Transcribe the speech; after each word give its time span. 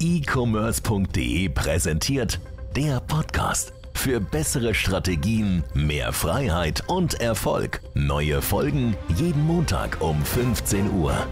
e-commerce.de 0.00 1.50
präsentiert 1.50 2.40
der 2.74 3.00
Podcast. 3.00 3.74
Für 3.92 4.18
bessere 4.18 4.74
Strategien, 4.74 5.62
mehr 5.74 6.14
Freiheit 6.14 6.84
und 6.86 7.20
Erfolg. 7.20 7.82
Neue 7.92 8.40
Folgen 8.40 8.96
jeden 9.18 9.44
Montag 9.44 10.00
um 10.00 10.24
15 10.24 10.90
Uhr. 10.90 11.28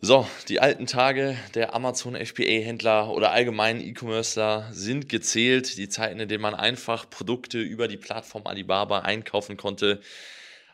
So, 0.00 0.28
die 0.48 0.60
alten 0.60 0.86
Tage 0.86 1.36
der 1.56 1.74
Amazon 1.74 2.14
FBA-Händler 2.14 3.10
oder 3.10 3.32
allgemeinen 3.32 3.80
E-Commercer 3.80 4.68
sind 4.70 5.08
gezählt. 5.08 5.76
Die 5.76 5.88
Zeiten, 5.88 6.20
in 6.20 6.28
denen 6.28 6.42
man 6.42 6.54
einfach 6.54 7.10
Produkte 7.10 7.58
über 7.58 7.88
die 7.88 7.96
Plattform 7.96 8.46
Alibaba 8.46 9.00
einkaufen 9.00 9.56
konnte. 9.56 10.00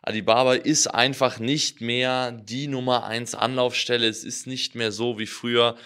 Alibaba 0.03 0.53
ist 0.53 0.89
einfach 0.89 1.39
nicht 1.39 1.81
mehr 1.81 2.33
die 2.33 2.69
Nummer 2.69 3.07
1 3.07 3.35
Anlaufstelle. 3.35 4.07
Es 4.07 4.25
ist 4.25 4.47
nicht 4.47 4.75
mehr 4.75 4.93
so 4.93 5.19
wie 5.19 5.27
früher, 5.27 5.77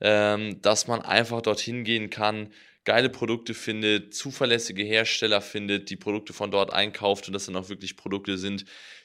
ähm, 0.00 0.60
dass 0.62 0.86
man 0.86 1.02
einfach 1.02 1.42
dorthin 1.42 1.84
gehen 1.84 2.10
kann, 2.10 2.52
geile 2.84 3.10
Produkte 3.10 3.52
findet, 3.54 4.14
zuverlässige 4.14 4.84
Hersteller 4.84 5.40
findet, 5.40 5.90
die 5.90 5.96
Produkte 5.96 6.32
von 6.32 6.50
dort 6.50 6.72
einkauft 6.72 7.26
und 7.26 7.34
das 7.34 7.46
dann 7.46 7.56
auch 7.56 7.68
wirklich 7.68 7.96
Produkte 7.96 8.38
sind, 8.38 8.64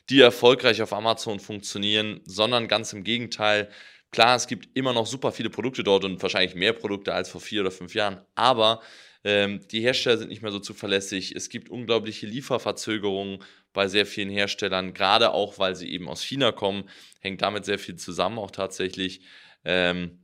die 0.09 0.21
erfolgreich 0.21 0.81
auf 0.81 0.93
Amazon 0.93 1.39
funktionieren, 1.39 2.21
sondern 2.25 2.67
ganz 2.67 2.93
im 2.93 3.03
Gegenteil. 3.03 3.69
Klar, 4.11 4.35
es 4.35 4.47
gibt 4.47 4.69
immer 4.77 4.93
noch 4.93 5.07
super 5.07 5.31
viele 5.31 5.49
Produkte 5.49 5.83
dort 5.83 6.03
und 6.05 6.21
wahrscheinlich 6.21 6.53
mehr 6.55 6.73
Produkte 6.73 7.13
als 7.13 7.29
vor 7.29 7.41
vier 7.41 7.61
oder 7.61 7.71
fünf 7.71 7.95
Jahren, 7.95 8.21
aber 8.35 8.81
ähm, 9.23 9.61
die 9.71 9.81
Hersteller 9.81 10.17
sind 10.17 10.29
nicht 10.29 10.41
mehr 10.41 10.51
so 10.51 10.59
zuverlässig. 10.59 11.35
Es 11.35 11.49
gibt 11.49 11.69
unglaubliche 11.69 12.25
Lieferverzögerungen 12.25 13.43
bei 13.73 13.87
sehr 13.87 14.05
vielen 14.05 14.29
Herstellern, 14.29 14.93
gerade 14.93 15.31
auch, 15.31 15.59
weil 15.59 15.75
sie 15.75 15.91
eben 15.91 16.09
aus 16.09 16.23
China 16.23 16.51
kommen, 16.51 16.89
hängt 17.19 17.41
damit 17.41 17.65
sehr 17.65 17.79
viel 17.79 17.95
zusammen 17.95 18.39
auch 18.39 18.51
tatsächlich. 18.51 19.21
Ähm, 19.63 20.19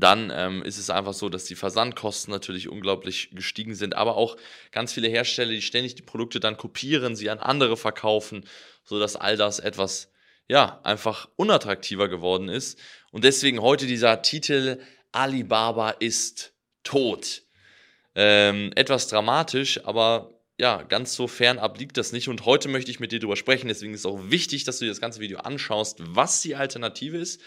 dann 0.00 0.32
ähm, 0.34 0.62
ist 0.62 0.78
es 0.78 0.90
einfach 0.90 1.14
so, 1.14 1.28
dass 1.28 1.44
die 1.44 1.54
Versandkosten 1.54 2.32
natürlich 2.32 2.68
unglaublich 2.68 3.30
gestiegen 3.32 3.74
sind, 3.74 3.94
aber 3.94 4.16
auch 4.16 4.36
ganz 4.72 4.92
viele 4.92 5.08
Hersteller, 5.08 5.52
die 5.52 5.62
ständig 5.62 5.94
die 5.94 6.02
Produkte 6.02 6.40
dann 6.40 6.56
kopieren, 6.56 7.14
sie 7.14 7.30
an 7.30 7.38
andere 7.38 7.76
verkaufen, 7.76 8.44
sodass 8.82 9.14
all 9.14 9.36
das 9.36 9.60
etwas, 9.60 10.10
ja, 10.48 10.80
einfach 10.82 11.28
unattraktiver 11.36 12.08
geworden 12.08 12.48
ist. 12.48 12.78
Und 13.12 13.24
deswegen 13.24 13.62
heute 13.62 13.86
dieser 13.86 14.22
Titel 14.22 14.80
Alibaba 15.12 15.90
ist 15.90 16.54
tot. 16.82 17.42
Ähm, 18.16 18.72
etwas 18.74 19.06
dramatisch, 19.06 19.84
aber 19.84 20.40
ja, 20.58 20.82
ganz 20.82 21.14
so 21.14 21.28
fernab 21.28 21.78
liegt 21.78 21.96
das 21.96 22.12
nicht. 22.12 22.28
Und 22.28 22.46
heute 22.46 22.68
möchte 22.68 22.90
ich 22.90 23.00
mit 23.00 23.12
dir 23.12 23.20
darüber 23.20 23.36
sprechen. 23.36 23.68
Deswegen 23.68 23.94
ist 23.94 24.00
es 24.00 24.06
auch 24.06 24.30
wichtig, 24.30 24.64
dass 24.64 24.78
du 24.78 24.84
dir 24.84 24.90
das 24.90 25.00
ganze 25.00 25.20
Video 25.20 25.38
anschaust, 25.38 25.98
was 26.00 26.42
die 26.42 26.56
Alternative 26.56 27.16
ist 27.16 27.40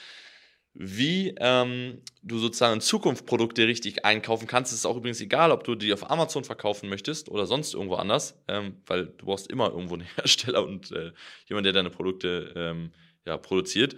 wie 0.80 1.34
ähm, 1.40 2.02
du 2.22 2.38
sozusagen 2.38 2.76
in 2.76 2.82
Zukunft 2.82 3.26
Produkte 3.26 3.66
richtig 3.66 4.06
einkaufen 4.06 4.48
kannst. 4.48 4.72
Es 4.72 4.80
ist 4.80 4.86
auch 4.86 4.98
übrigens 4.98 5.20
egal, 5.22 5.52
ob 5.52 5.64
du 5.64 5.74
die 5.74 5.92
auf 5.92 6.10
Amazon 6.10 6.44
verkaufen 6.44 6.88
möchtest 6.88 7.30
oder 7.30 7.48
sonst 7.48 7.74
irgendwo 7.74 7.96
anders, 7.96 8.40
ähm, 8.48 8.76
weil 8.86 9.08
du 9.08 9.26
brauchst 9.26 9.50
immer 9.50 9.72
irgendwo 9.72 9.96
einen 9.96 10.08
Hersteller 10.16 10.64
und 10.64 10.92
äh, 10.92 11.12
jemand, 11.48 11.66
der 11.66 11.74
deine 11.74 11.90
Produkte 11.90 12.54
ähm, 12.56 12.92
ja, 13.26 13.38
produziert 13.38 13.96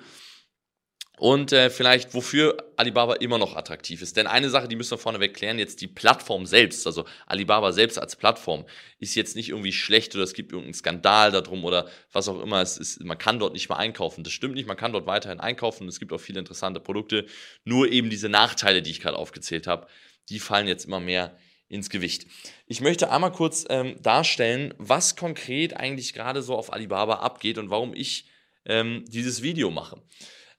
und 1.20 1.52
äh, 1.52 1.70
vielleicht 1.70 2.14
wofür 2.14 2.56
Alibaba 2.78 3.16
immer 3.16 3.38
noch 3.38 3.58
attraktiv 3.58 4.02
ist. 4.02 4.16
Denn 4.16 4.26
eine 4.26 4.50
Sache, 4.50 4.70
die 4.70 4.78
müssen 4.78 4.92
wir 4.92 4.98
vorneweg 4.98 5.34
klären, 5.34 5.60
jetzt 5.60 5.82
die 5.82 5.88
Plattform 5.88 6.46
selbst, 6.46 6.88
also 6.88 7.04
Alibaba 7.28 7.74
selbst 7.74 8.00
als 8.00 8.16
Plattform, 8.16 8.66
ist 9.00 9.16
jetzt 9.16 9.36
nicht 9.36 9.50
irgendwie 9.50 9.74
schlecht 9.74 10.16
oder 10.16 10.24
es 10.24 10.34
gibt 10.34 10.54
irgendeinen 10.54 10.76
Skandal 10.76 11.32
darum 11.32 11.66
oder 11.66 11.90
was 12.14 12.30
auch 12.30 12.42
immer. 12.42 12.62
Es 12.62 12.78
ist, 12.78 13.04
man 13.04 13.18
kann 13.18 13.38
dort 13.38 13.52
nicht 13.52 13.68
mehr 13.68 13.78
einkaufen. 13.78 14.24
Das 14.24 14.32
stimmt 14.32 14.56
nicht, 14.56 14.66
man 14.66 14.78
kann 14.78 14.94
dort 14.94 15.08
weiterhin 15.08 15.42
einkaufen. 15.42 15.90
Es 15.90 16.00
gibt 16.00 16.14
auch 16.14 16.22
viele 16.22 16.40
interessante 16.40 16.80
Produkte. 16.80 17.26
Nur 17.66 17.92
eben 17.92 18.10
diese 18.10 18.30
Nachteile, 18.30 18.82
die 18.82 18.92
ich 18.92 19.02
gerade 19.02 19.18
aufgezählt 19.18 19.68
habe, 19.68 19.88
die 20.30 20.40
fallen 20.40 20.68
jetzt 20.68 20.86
immer 20.86 21.02
mehr 21.02 21.38
ins 21.68 21.90
Gewicht. 21.90 22.28
Ich 22.66 22.80
möchte 22.80 23.12
einmal 23.12 23.34
kurz 23.34 23.66
ähm, 23.70 24.02
darstellen, 24.02 24.74
was 24.78 25.18
konkret 25.18 25.76
eigentlich 25.76 26.14
gerade 26.14 26.42
so 26.42 26.56
auf 26.56 26.72
Alibaba 26.72 27.16
abgeht 27.16 27.58
und 27.58 27.70
warum 27.70 27.94
ich 27.94 28.30
ähm, 28.66 29.04
dieses 29.10 29.44
Video 29.44 29.70
mache. 29.70 30.02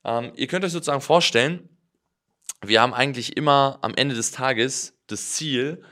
Ähm, 0.05 0.33
ihr 0.37 0.47
könnt 0.47 0.65
euch 0.65 0.73
sozusagen 0.73 1.01
vorstellen, 1.01 1.69
wir 2.63 2.81
haben 2.83 2.95
eigentlich 2.95 3.37
immer 3.37 3.79
am 3.83 3.95
Ende 3.95 4.15
des 4.15 4.33
Tages 4.33 4.99
das 5.07 5.33
Ziel, 5.33 5.83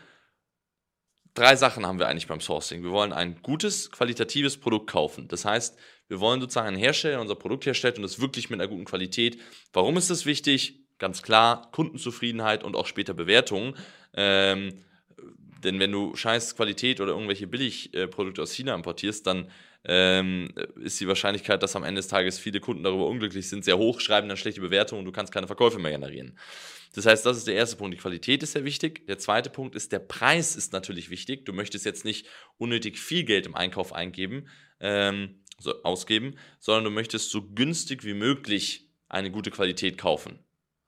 drei 1.34 1.56
Sachen 1.56 1.86
haben 1.86 1.98
wir 1.98 2.08
eigentlich 2.08 2.26
beim 2.26 2.40
Sourcing. 2.40 2.82
Wir 2.82 2.90
wollen 2.90 3.12
ein 3.12 3.40
gutes, 3.42 3.90
qualitatives 3.90 4.58
Produkt 4.58 4.90
kaufen. 4.90 5.28
Das 5.28 5.44
heißt, 5.44 5.78
wir 6.08 6.20
wollen 6.20 6.40
sozusagen 6.40 6.68
einen 6.68 6.76
Hersteller, 6.76 7.20
unser 7.20 7.36
Produkt 7.36 7.66
herstellt 7.66 7.96
und 7.96 8.02
das 8.02 8.20
wirklich 8.20 8.50
mit 8.50 8.60
einer 8.60 8.68
guten 8.68 8.84
Qualität. 8.84 9.40
Warum 9.72 9.96
ist 9.96 10.10
das 10.10 10.26
wichtig? 10.26 10.80
Ganz 10.98 11.22
klar, 11.22 11.70
Kundenzufriedenheit 11.70 12.64
und 12.64 12.74
auch 12.74 12.86
später 12.86 13.14
Bewertungen. 13.14 13.76
Ähm, 14.14 14.84
denn 15.62 15.80
wenn 15.80 15.92
du 15.92 16.14
scheiß 16.14 16.56
Qualität 16.56 17.00
oder 17.00 17.12
irgendwelche 17.12 17.46
Billigprodukte 17.46 18.42
aus 18.42 18.52
China 18.52 18.74
importierst, 18.74 19.26
dann 19.26 19.50
ähm, 19.84 20.48
ist 20.82 21.00
die 21.00 21.08
Wahrscheinlichkeit, 21.08 21.62
dass 21.62 21.76
am 21.76 21.84
Ende 21.84 22.00
des 22.00 22.08
Tages 22.08 22.38
viele 22.38 22.60
Kunden 22.60 22.82
darüber 22.82 23.06
unglücklich 23.06 23.48
sind, 23.48 23.64
sehr 23.64 23.78
hoch, 23.78 24.00
schreiben 24.00 24.28
dann 24.28 24.36
schlechte 24.36 24.60
Bewertungen 24.60 25.00
und 25.00 25.04
du 25.06 25.12
kannst 25.12 25.32
keine 25.32 25.46
Verkäufe 25.46 25.78
mehr 25.78 25.92
generieren. 25.92 26.38
Das 26.94 27.06
heißt, 27.06 27.24
das 27.26 27.36
ist 27.36 27.46
der 27.46 27.54
erste 27.54 27.76
Punkt. 27.76 27.94
Die 27.94 28.00
Qualität 28.00 28.42
ist 28.42 28.52
sehr 28.52 28.64
wichtig. 28.64 29.06
Der 29.06 29.18
zweite 29.18 29.50
Punkt 29.50 29.74
ist, 29.74 29.92
der 29.92 29.98
Preis 29.98 30.56
ist 30.56 30.72
natürlich 30.72 31.10
wichtig. 31.10 31.44
Du 31.44 31.52
möchtest 31.52 31.84
jetzt 31.84 32.04
nicht 32.04 32.26
unnötig 32.56 32.98
viel 32.98 33.24
Geld 33.24 33.46
im 33.46 33.54
Einkauf 33.54 33.92
eingeben, 33.92 34.48
ähm, 34.80 35.42
so 35.58 35.82
ausgeben, 35.82 36.36
sondern 36.58 36.84
du 36.84 36.90
möchtest 36.90 37.30
so 37.30 37.42
günstig 37.42 38.04
wie 38.04 38.14
möglich 38.14 38.88
eine 39.08 39.30
gute 39.30 39.50
Qualität 39.50 39.98
kaufen. 39.98 40.38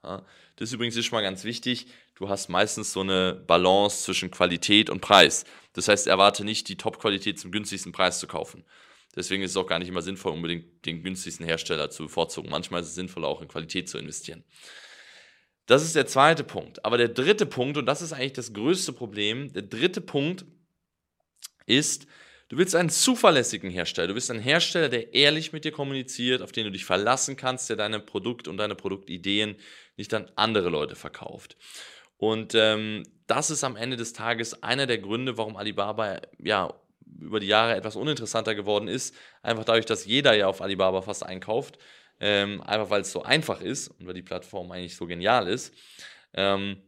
Ja, 0.03 0.25
das 0.57 0.73
übrigens 0.73 0.97
ist 0.97 1.07
schon 1.07 1.17
mal 1.17 1.23
ganz 1.23 1.45
wichtig. 1.45 1.87
Du 2.21 2.29
hast 2.29 2.51
meistens 2.51 2.93
so 2.93 3.01
eine 3.01 3.33
Balance 3.47 4.05
zwischen 4.05 4.31
Qualität 4.31 4.91
und 4.91 5.01
Preis. 5.01 5.47
Das 5.73 5.89
heißt, 5.89 6.07
erwarte 6.07 6.45
nicht, 6.45 6.69
die 6.69 6.77
Top-Qualität 6.77 7.41
zum 7.41 7.51
günstigsten 7.51 7.93
Preis 7.93 8.21
zu 8.21 8.27
kaufen. 8.27 8.67
Deswegen 9.17 9.43
ist 9.43 9.53
es 9.53 9.57
auch 9.57 9.67
gar 9.67 9.79
nicht 9.79 9.89
immer 9.89 10.03
sinnvoll, 10.03 10.33
unbedingt 10.33 10.85
den 10.85 11.03
günstigsten 11.03 11.47
Hersteller 11.47 11.89
zu 11.89 12.03
bevorzugen. 12.03 12.51
Manchmal 12.51 12.83
ist 12.83 12.89
es 12.89 12.95
sinnvoll, 12.95 13.25
auch 13.25 13.41
in 13.41 13.49
Qualität 13.49 13.89
zu 13.89 13.97
investieren. 13.97 14.45
Das 15.65 15.83
ist 15.83 15.97
der 15.97 16.07
zweite 16.07 16.45
Punkt. 16.45 16.85
Aber 16.85 16.99
der 16.99 17.09
dritte 17.09 17.47
Punkt, 17.47 17.79
und 17.79 17.87
das 17.87 18.03
ist 18.03 18.13
eigentlich 18.13 18.35
das 18.35 18.53
größte 18.53 18.93
Problem, 18.93 19.51
der 19.55 19.63
dritte 19.63 20.03
Punkt 20.03 20.45
ist, 21.65 22.07
du 22.51 22.59
willst 22.59 22.75
einen 22.75 22.91
zuverlässigen 22.91 23.71
Hersteller. 23.71 24.09
Du 24.09 24.15
willst 24.15 24.31
einen 24.31 24.41
Hersteller, 24.41 24.91
der 24.91 25.15
ehrlich 25.15 25.55
mit 25.55 25.65
dir 25.65 25.73
kommuniziert, 25.73 26.43
auf 26.43 26.53
den 26.53 26.65
du 26.65 26.71
dich 26.71 26.85
verlassen 26.85 27.37
kannst, 27.37 27.71
der 27.71 27.77
deine 27.77 27.99
Produkte 27.99 28.51
und 28.51 28.59
deine 28.59 28.75
Produktideen 28.75 29.57
nicht 29.97 30.13
an 30.13 30.31
andere 30.37 30.69
Leute 30.69 30.97
verkauft. 30.97 31.57
Und 32.21 32.55
ähm, 32.55 33.03
das 33.27 33.51
ist 33.51 33.65
am 33.65 33.77
Ende 33.77 33.97
des 33.97 34.13
Tages 34.13 34.63
einer 34.63 34.87
der 34.87 34.99
Gründe, 34.99 35.39
warum 35.39 35.57
Alibaba 35.57 36.21
ja 36.39 36.75
über 37.19 37.41
die 37.41 37.47
Jahre 37.47 37.75
etwas 37.75 37.97
uninteressanter 37.97 38.55
geworden 38.55 38.89
ist. 38.89 39.17
Einfach 39.43 39.65
dadurch, 39.65 39.87
dass 39.87 40.05
jeder 40.05 40.35
ja 40.35 40.47
auf 40.47 40.61
Alibaba 40.61 41.01
fast 41.01 41.25
einkauft. 41.25 41.79
Ähm, 42.21 42.61
einfach 42.61 42.91
weil 42.91 43.01
es 43.01 43.11
so 43.11 43.23
einfach 43.23 43.63
ist 43.63 43.89
und 43.89 44.07
weil 44.07 44.13
die 44.13 44.21
Plattform 44.21 44.71
eigentlich 44.71 44.97
so 44.97 45.07
genial 45.07 45.49
ist. 45.49 45.75
Ähm, 46.35 46.83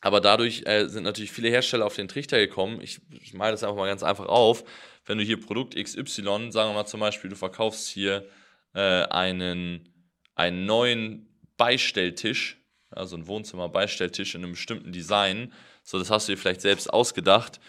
aber 0.00 0.22
dadurch 0.22 0.62
äh, 0.64 0.86
sind 0.86 1.02
natürlich 1.02 1.32
viele 1.32 1.50
Hersteller 1.50 1.84
auf 1.84 1.96
den 1.96 2.08
Trichter 2.08 2.38
gekommen. 2.38 2.80
Ich, 2.80 3.02
ich 3.20 3.34
male 3.34 3.52
das 3.52 3.62
einfach 3.62 3.76
mal 3.76 3.88
ganz 3.88 4.02
einfach 4.02 4.24
auf. 4.24 4.64
Wenn 5.04 5.18
du 5.18 5.24
hier 5.24 5.38
Produkt 5.38 5.76
XY, 5.76 6.50
sagen 6.50 6.70
wir 6.70 6.72
mal 6.72 6.86
zum 6.86 7.00
Beispiel, 7.00 7.28
du 7.28 7.36
verkaufst 7.36 7.88
hier 7.88 8.26
äh, 8.72 9.02
einen, 9.04 9.92
einen 10.34 10.64
neuen 10.64 11.28
Beistelltisch, 11.58 12.59
also 12.90 13.16
ein 13.16 13.26
Wohnzimmer-Beistelltisch 13.26 14.34
in 14.34 14.42
einem 14.42 14.52
bestimmten 14.52 14.92
Design. 14.92 15.52
So, 15.82 15.98
das 15.98 16.10
hast 16.10 16.28
du 16.28 16.32
dir 16.32 16.38
vielleicht 16.38 16.60
selbst 16.60 16.92
ausgedacht. 16.92 17.60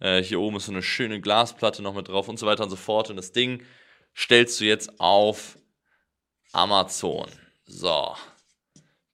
Äh, 0.00 0.22
hier 0.22 0.40
oben 0.40 0.56
ist 0.56 0.66
so 0.66 0.72
eine 0.72 0.82
schöne 0.82 1.20
Glasplatte 1.20 1.82
noch 1.82 1.94
mit 1.94 2.08
drauf 2.08 2.28
und 2.28 2.38
so 2.38 2.46
weiter 2.46 2.64
und 2.64 2.70
so 2.70 2.76
fort. 2.76 3.10
Und 3.10 3.16
das 3.16 3.32
Ding 3.32 3.62
stellst 4.14 4.60
du 4.60 4.64
jetzt 4.64 5.00
auf 5.00 5.58
Amazon. 6.52 7.28
So. 7.66 8.14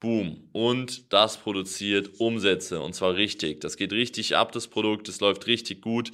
Boom. 0.00 0.48
Und 0.52 1.12
das 1.12 1.36
produziert 1.36 2.18
Umsätze. 2.18 2.80
Und 2.80 2.94
zwar 2.94 3.14
richtig. 3.14 3.60
Das 3.60 3.76
geht 3.76 3.92
richtig 3.92 4.36
ab, 4.36 4.52
das 4.52 4.66
Produkt. 4.66 5.08
Das 5.08 5.20
läuft 5.20 5.46
richtig 5.46 5.80
gut. 5.80 6.10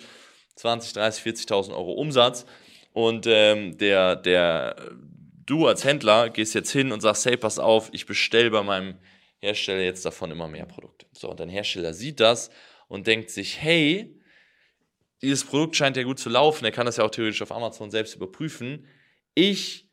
20, 0.56 0.92
30, 0.92 1.24
40.000 1.24 1.70
Euro 1.70 1.92
Umsatz. 1.92 2.44
Und 2.92 3.26
ähm, 3.26 3.78
der, 3.78 4.16
der, 4.16 4.92
du 5.46 5.66
als 5.66 5.84
Händler 5.84 6.30
gehst 6.30 6.54
jetzt 6.54 6.70
hin 6.70 6.92
und 6.92 7.00
sagst, 7.00 7.24
hey, 7.26 7.36
pass 7.36 7.58
auf, 7.58 7.88
ich 7.92 8.06
bestelle 8.06 8.50
bei 8.50 8.62
meinem 8.62 8.98
Hersteller 9.40 9.82
jetzt 9.82 10.04
davon 10.04 10.30
immer 10.30 10.48
mehr 10.48 10.66
Produkte. 10.66 11.06
So, 11.12 11.30
und 11.30 11.40
dein 11.40 11.48
Hersteller 11.48 11.94
sieht 11.94 12.20
das 12.20 12.50
und 12.88 13.06
denkt 13.06 13.30
sich, 13.30 13.60
hey, 13.60 14.18
dieses 15.22 15.44
Produkt 15.44 15.76
scheint 15.76 15.96
ja 15.96 16.02
gut 16.02 16.18
zu 16.18 16.28
laufen, 16.28 16.64
er 16.64 16.72
kann 16.72 16.86
das 16.86 16.96
ja 16.96 17.04
auch 17.04 17.10
theoretisch 17.10 17.42
auf 17.42 17.52
Amazon 17.52 17.90
selbst 17.90 18.14
überprüfen. 18.14 18.86
Ich 19.34 19.88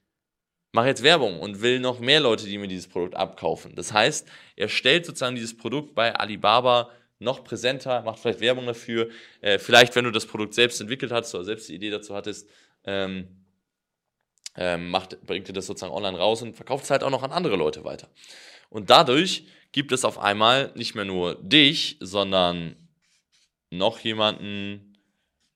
mache 0.72 0.88
jetzt 0.88 1.04
Werbung 1.04 1.40
und 1.40 1.62
will 1.62 1.80
noch 1.80 2.00
mehr 2.00 2.20
Leute, 2.20 2.46
die 2.46 2.58
mir 2.58 2.68
dieses 2.68 2.88
Produkt 2.88 3.16
abkaufen. 3.16 3.76
Das 3.76 3.94
heißt, 3.94 4.28
er 4.56 4.70
stellt 4.70 5.06
sozusagen 5.06 5.36
dieses 5.36 5.58
Produkt 5.58 5.96
bei 5.96 6.14
Alibaba 6.16 6.92
noch 7.18 7.44
präsenter, 7.44 8.02
macht 8.04 8.20
vielleicht 8.20 8.42
Werbung 8.42 8.66
dafür. 8.66 9.10
Äh, 9.42 9.58
vielleicht, 9.58 9.96
wenn 9.96 10.06
du 10.06 10.12
das 10.12 10.26
Produkt 10.26 10.54
selbst 10.54 10.82
entwickelt 10.82 11.12
hast 11.12 11.34
oder 11.34 11.46
selbst 11.46 11.70
die 11.70 11.76
Idee 11.76 11.90
dazu 11.90 12.14
hattest, 12.14 12.50
ähm, 12.84 13.46
ähm, 14.58 14.90
macht, 14.90 15.22
bringt 15.26 15.48
dir 15.48 15.54
das 15.54 15.66
sozusagen 15.66 15.94
online 15.94 16.18
raus 16.18 16.42
und 16.42 16.56
verkauft 16.56 16.86
es 16.86 16.92
halt 16.92 17.04
auch 17.04 17.10
noch 17.10 17.24
an 17.24 17.32
andere 17.32 17.56
Leute 17.56 17.84
weiter. 17.84 18.10
Und 18.70 18.90
dadurch 18.90 19.46
gibt 19.72 19.92
es 19.92 20.06
auf 20.06 20.20
einmal 20.20 20.72
nicht 20.76 20.96
mehr 20.96 21.06
nur 21.06 21.36
dich, 21.36 21.98
sondern 22.00 22.76
noch 23.70 24.00
jemanden, 24.00 24.98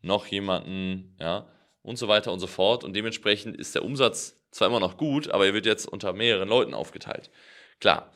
noch 0.01 0.25
jemanden, 0.27 1.15
ja, 1.19 1.47
und 1.81 1.97
so 1.97 2.07
weiter 2.07 2.31
und 2.31 2.39
so 2.39 2.47
fort. 2.47 2.83
Und 2.83 2.95
dementsprechend 2.95 3.57
ist 3.57 3.75
der 3.75 3.83
Umsatz 3.85 4.35
zwar 4.51 4.67
immer 4.67 4.79
noch 4.79 4.97
gut, 4.97 5.29
aber 5.29 5.45
er 5.45 5.53
wird 5.53 5.65
jetzt 5.65 5.87
unter 5.87 6.13
mehreren 6.13 6.49
Leuten 6.49 6.73
aufgeteilt. 6.73 7.29
Klar, 7.79 8.11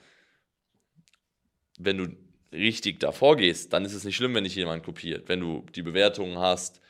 wenn 1.80 1.98
du 1.98 2.08
richtig 2.52 3.00
davor 3.00 3.38
gehst, 3.38 3.74
dann 3.74 3.86
ist 3.86 3.94
es 3.94 4.04
nicht 4.04 4.16
schlimm, 4.16 4.36
wenn 4.36 4.44
dich 4.44 4.56
jemand 4.56 4.84
kopiert. 4.84 5.28
Wenn 5.28 5.40
du 5.40 5.66
die 5.74 5.82
Bewertungen 5.82 6.38
hast, 6.38 6.82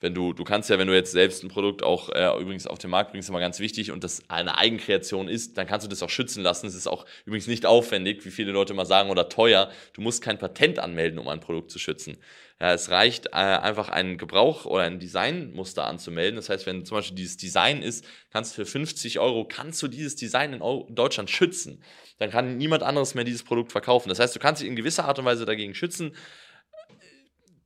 wenn 0.00 0.14
du, 0.14 0.32
du 0.32 0.44
kannst 0.44 0.70
ja, 0.70 0.78
wenn 0.78 0.86
du 0.86 0.94
jetzt 0.94 1.12
selbst 1.12 1.42
ein 1.42 1.48
Produkt 1.48 1.82
auch 1.82 2.10
äh, 2.10 2.40
übrigens 2.40 2.66
auf 2.66 2.78
den 2.78 2.90
Markt 2.90 3.10
bringst, 3.10 3.28
immer 3.28 3.40
ganz 3.40 3.58
wichtig 3.58 3.90
und 3.90 4.04
das 4.04 4.22
eine 4.28 4.56
Eigenkreation 4.56 5.28
ist, 5.28 5.58
dann 5.58 5.66
kannst 5.66 5.84
du 5.84 5.90
das 5.90 6.02
auch 6.02 6.10
schützen 6.10 6.42
lassen. 6.42 6.66
Es 6.66 6.74
ist 6.74 6.86
auch 6.86 7.04
übrigens 7.24 7.48
nicht 7.48 7.66
aufwendig, 7.66 8.24
wie 8.24 8.30
viele 8.30 8.52
Leute 8.52 8.74
mal 8.74 8.86
sagen, 8.86 9.10
oder 9.10 9.28
teuer. 9.28 9.70
Du 9.94 10.00
musst 10.00 10.22
kein 10.22 10.38
Patent 10.38 10.78
anmelden, 10.78 11.18
um 11.18 11.28
ein 11.28 11.40
Produkt 11.40 11.70
zu 11.70 11.78
schützen. 11.80 12.18
Ja, 12.60 12.72
es 12.72 12.90
reicht 12.90 13.26
äh, 13.26 13.30
einfach 13.30 13.88
einen 13.88 14.18
Gebrauch 14.18 14.64
oder 14.66 14.82
ein 14.82 14.98
Designmuster 14.98 15.86
anzumelden. 15.86 16.36
Das 16.36 16.48
heißt, 16.48 16.66
wenn 16.66 16.84
zum 16.84 16.96
Beispiel 16.96 17.16
dieses 17.16 17.36
Design 17.36 17.82
ist, 17.82 18.04
kannst 18.32 18.52
du 18.52 18.64
für 18.64 18.66
50 18.66 19.20
Euro, 19.20 19.44
kannst 19.44 19.80
du 19.82 19.88
dieses 19.88 20.16
Design 20.16 20.52
in, 20.52 20.60
in 20.60 20.94
Deutschland 20.94 21.30
schützen. 21.30 21.82
Dann 22.18 22.30
kann 22.30 22.56
niemand 22.56 22.82
anderes 22.82 23.14
mehr 23.14 23.24
dieses 23.24 23.44
Produkt 23.44 23.70
verkaufen. 23.70 24.08
Das 24.08 24.18
heißt, 24.18 24.34
du 24.34 24.40
kannst 24.40 24.60
dich 24.60 24.68
in 24.68 24.74
gewisser 24.74 25.04
Art 25.04 25.20
und 25.20 25.24
Weise 25.24 25.44
dagegen 25.44 25.74
schützen. 25.74 26.16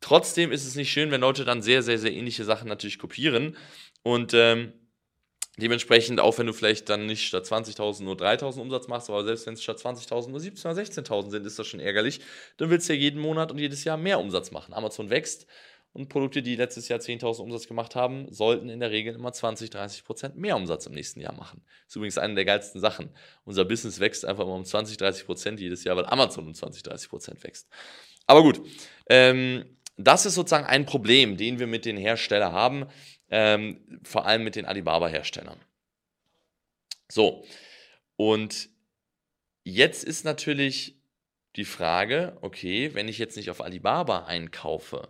Trotzdem 0.02 0.52
ist 0.52 0.66
es 0.66 0.74
nicht 0.74 0.92
schön, 0.92 1.10
wenn 1.10 1.20
Leute 1.20 1.44
dann 1.44 1.62
sehr, 1.62 1.82
sehr, 1.82 1.98
sehr 1.98 2.12
ähnliche 2.12 2.44
Sachen 2.44 2.68
natürlich 2.68 2.98
kopieren. 2.98 3.56
Und 4.02 4.34
ähm, 4.34 4.72
dementsprechend, 5.56 6.20
auch 6.20 6.36
wenn 6.38 6.46
du 6.48 6.52
vielleicht 6.52 6.88
dann 6.88 7.06
nicht 7.06 7.26
statt 7.26 7.44
20.000 7.44 8.02
nur 8.02 8.16
3.000 8.16 8.60
Umsatz 8.60 8.88
machst, 8.88 9.08
aber 9.08 9.24
selbst 9.24 9.46
wenn 9.46 9.54
es 9.54 9.62
statt 9.62 9.78
20.000 9.78 10.30
nur 10.30 10.40
17.000 10.40 10.70
oder 10.70 10.82
16.000 10.82 11.30
sind, 11.30 11.46
ist 11.46 11.58
das 11.58 11.68
schon 11.68 11.80
ärgerlich. 11.80 12.20
Dann 12.56 12.68
willst 12.68 12.88
du 12.88 12.94
ja 12.94 12.98
jeden 12.98 13.20
Monat 13.20 13.52
und 13.52 13.58
jedes 13.58 13.84
Jahr 13.84 13.96
mehr 13.96 14.18
Umsatz 14.18 14.50
machen. 14.50 14.74
Amazon 14.74 15.08
wächst 15.08 15.46
und 15.92 16.08
Produkte, 16.08 16.42
die 16.42 16.56
letztes 16.56 16.88
Jahr 16.88 16.98
10.000 16.98 17.40
Umsatz 17.40 17.68
gemacht 17.68 17.94
haben, 17.94 18.26
sollten 18.32 18.70
in 18.70 18.80
der 18.80 18.90
Regel 18.90 19.14
immer 19.14 19.32
20, 19.32 19.70
30 19.70 20.04
Prozent 20.04 20.36
mehr 20.36 20.56
Umsatz 20.56 20.86
im 20.86 20.94
nächsten 20.94 21.20
Jahr 21.20 21.34
machen. 21.34 21.62
Das 21.64 21.90
ist 21.90 21.96
übrigens 21.96 22.18
eine 22.18 22.34
der 22.34 22.44
geilsten 22.44 22.80
Sachen. 22.80 23.10
Unser 23.44 23.64
Business 23.64 24.00
wächst 24.00 24.24
einfach 24.24 24.42
immer 24.42 24.54
um 24.54 24.64
20, 24.64 24.96
30 24.96 25.26
Prozent 25.26 25.60
jedes 25.60 25.84
Jahr, 25.84 25.96
weil 25.96 26.06
Amazon 26.06 26.48
um 26.48 26.54
20, 26.54 26.82
30 26.82 27.08
Prozent 27.08 27.44
wächst. 27.44 27.68
Aber 28.26 28.42
gut, 28.42 28.60
ähm, 29.08 29.64
das 29.96 30.26
ist 30.26 30.34
sozusagen 30.34 30.66
ein 30.66 30.86
Problem, 30.86 31.36
den 31.36 31.58
wir 31.58 31.66
mit 31.66 31.84
den 31.84 31.96
Herstellern 31.96 32.52
haben, 32.52 32.86
ähm, 33.30 34.00
vor 34.02 34.26
allem 34.26 34.44
mit 34.44 34.56
den 34.56 34.64
Alibaba-Herstellern. 34.64 35.60
So, 37.10 37.44
und 38.16 38.68
jetzt 39.64 40.04
ist 40.04 40.24
natürlich 40.24 41.02
die 41.56 41.64
Frage, 41.64 42.38
okay, 42.40 42.94
wenn 42.94 43.08
ich 43.08 43.18
jetzt 43.18 43.36
nicht 43.36 43.50
auf 43.50 43.60
Alibaba 43.60 44.24
einkaufe, 44.24 45.08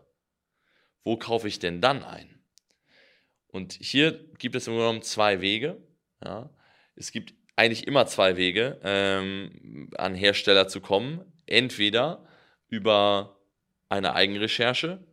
wo 1.05 1.17
kaufe 1.17 1.49
ich 1.49 1.59
denn 1.59 1.81
dann 1.81 2.03
ein? 2.03 2.41
Und 3.49 3.75
hier 3.75 4.13
gibt 4.39 4.57
es 4.57 4.67
im 4.67 4.73
Grunde 4.73 4.87
genommen 4.87 5.03
zwei 5.03 5.41
Wege. 5.41 5.81
Ja. 6.25 6.51
Es 6.97 7.13
gibt 7.13 7.35
eigentlich 7.55 7.87
immer 7.87 8.07
zwei 8.07 8.37
Wege, 8.37 8.81
ähm, 8.83 9.91
an 9.97 10.15
Hersteller 10.15 10.69
zu 10.69 10.81
kommen. 10.81 11.21
Entweder 11.47 12.27
über 12.69 13.42
eine 13.93 14.15
Eigenrecherche. 14.15 15.05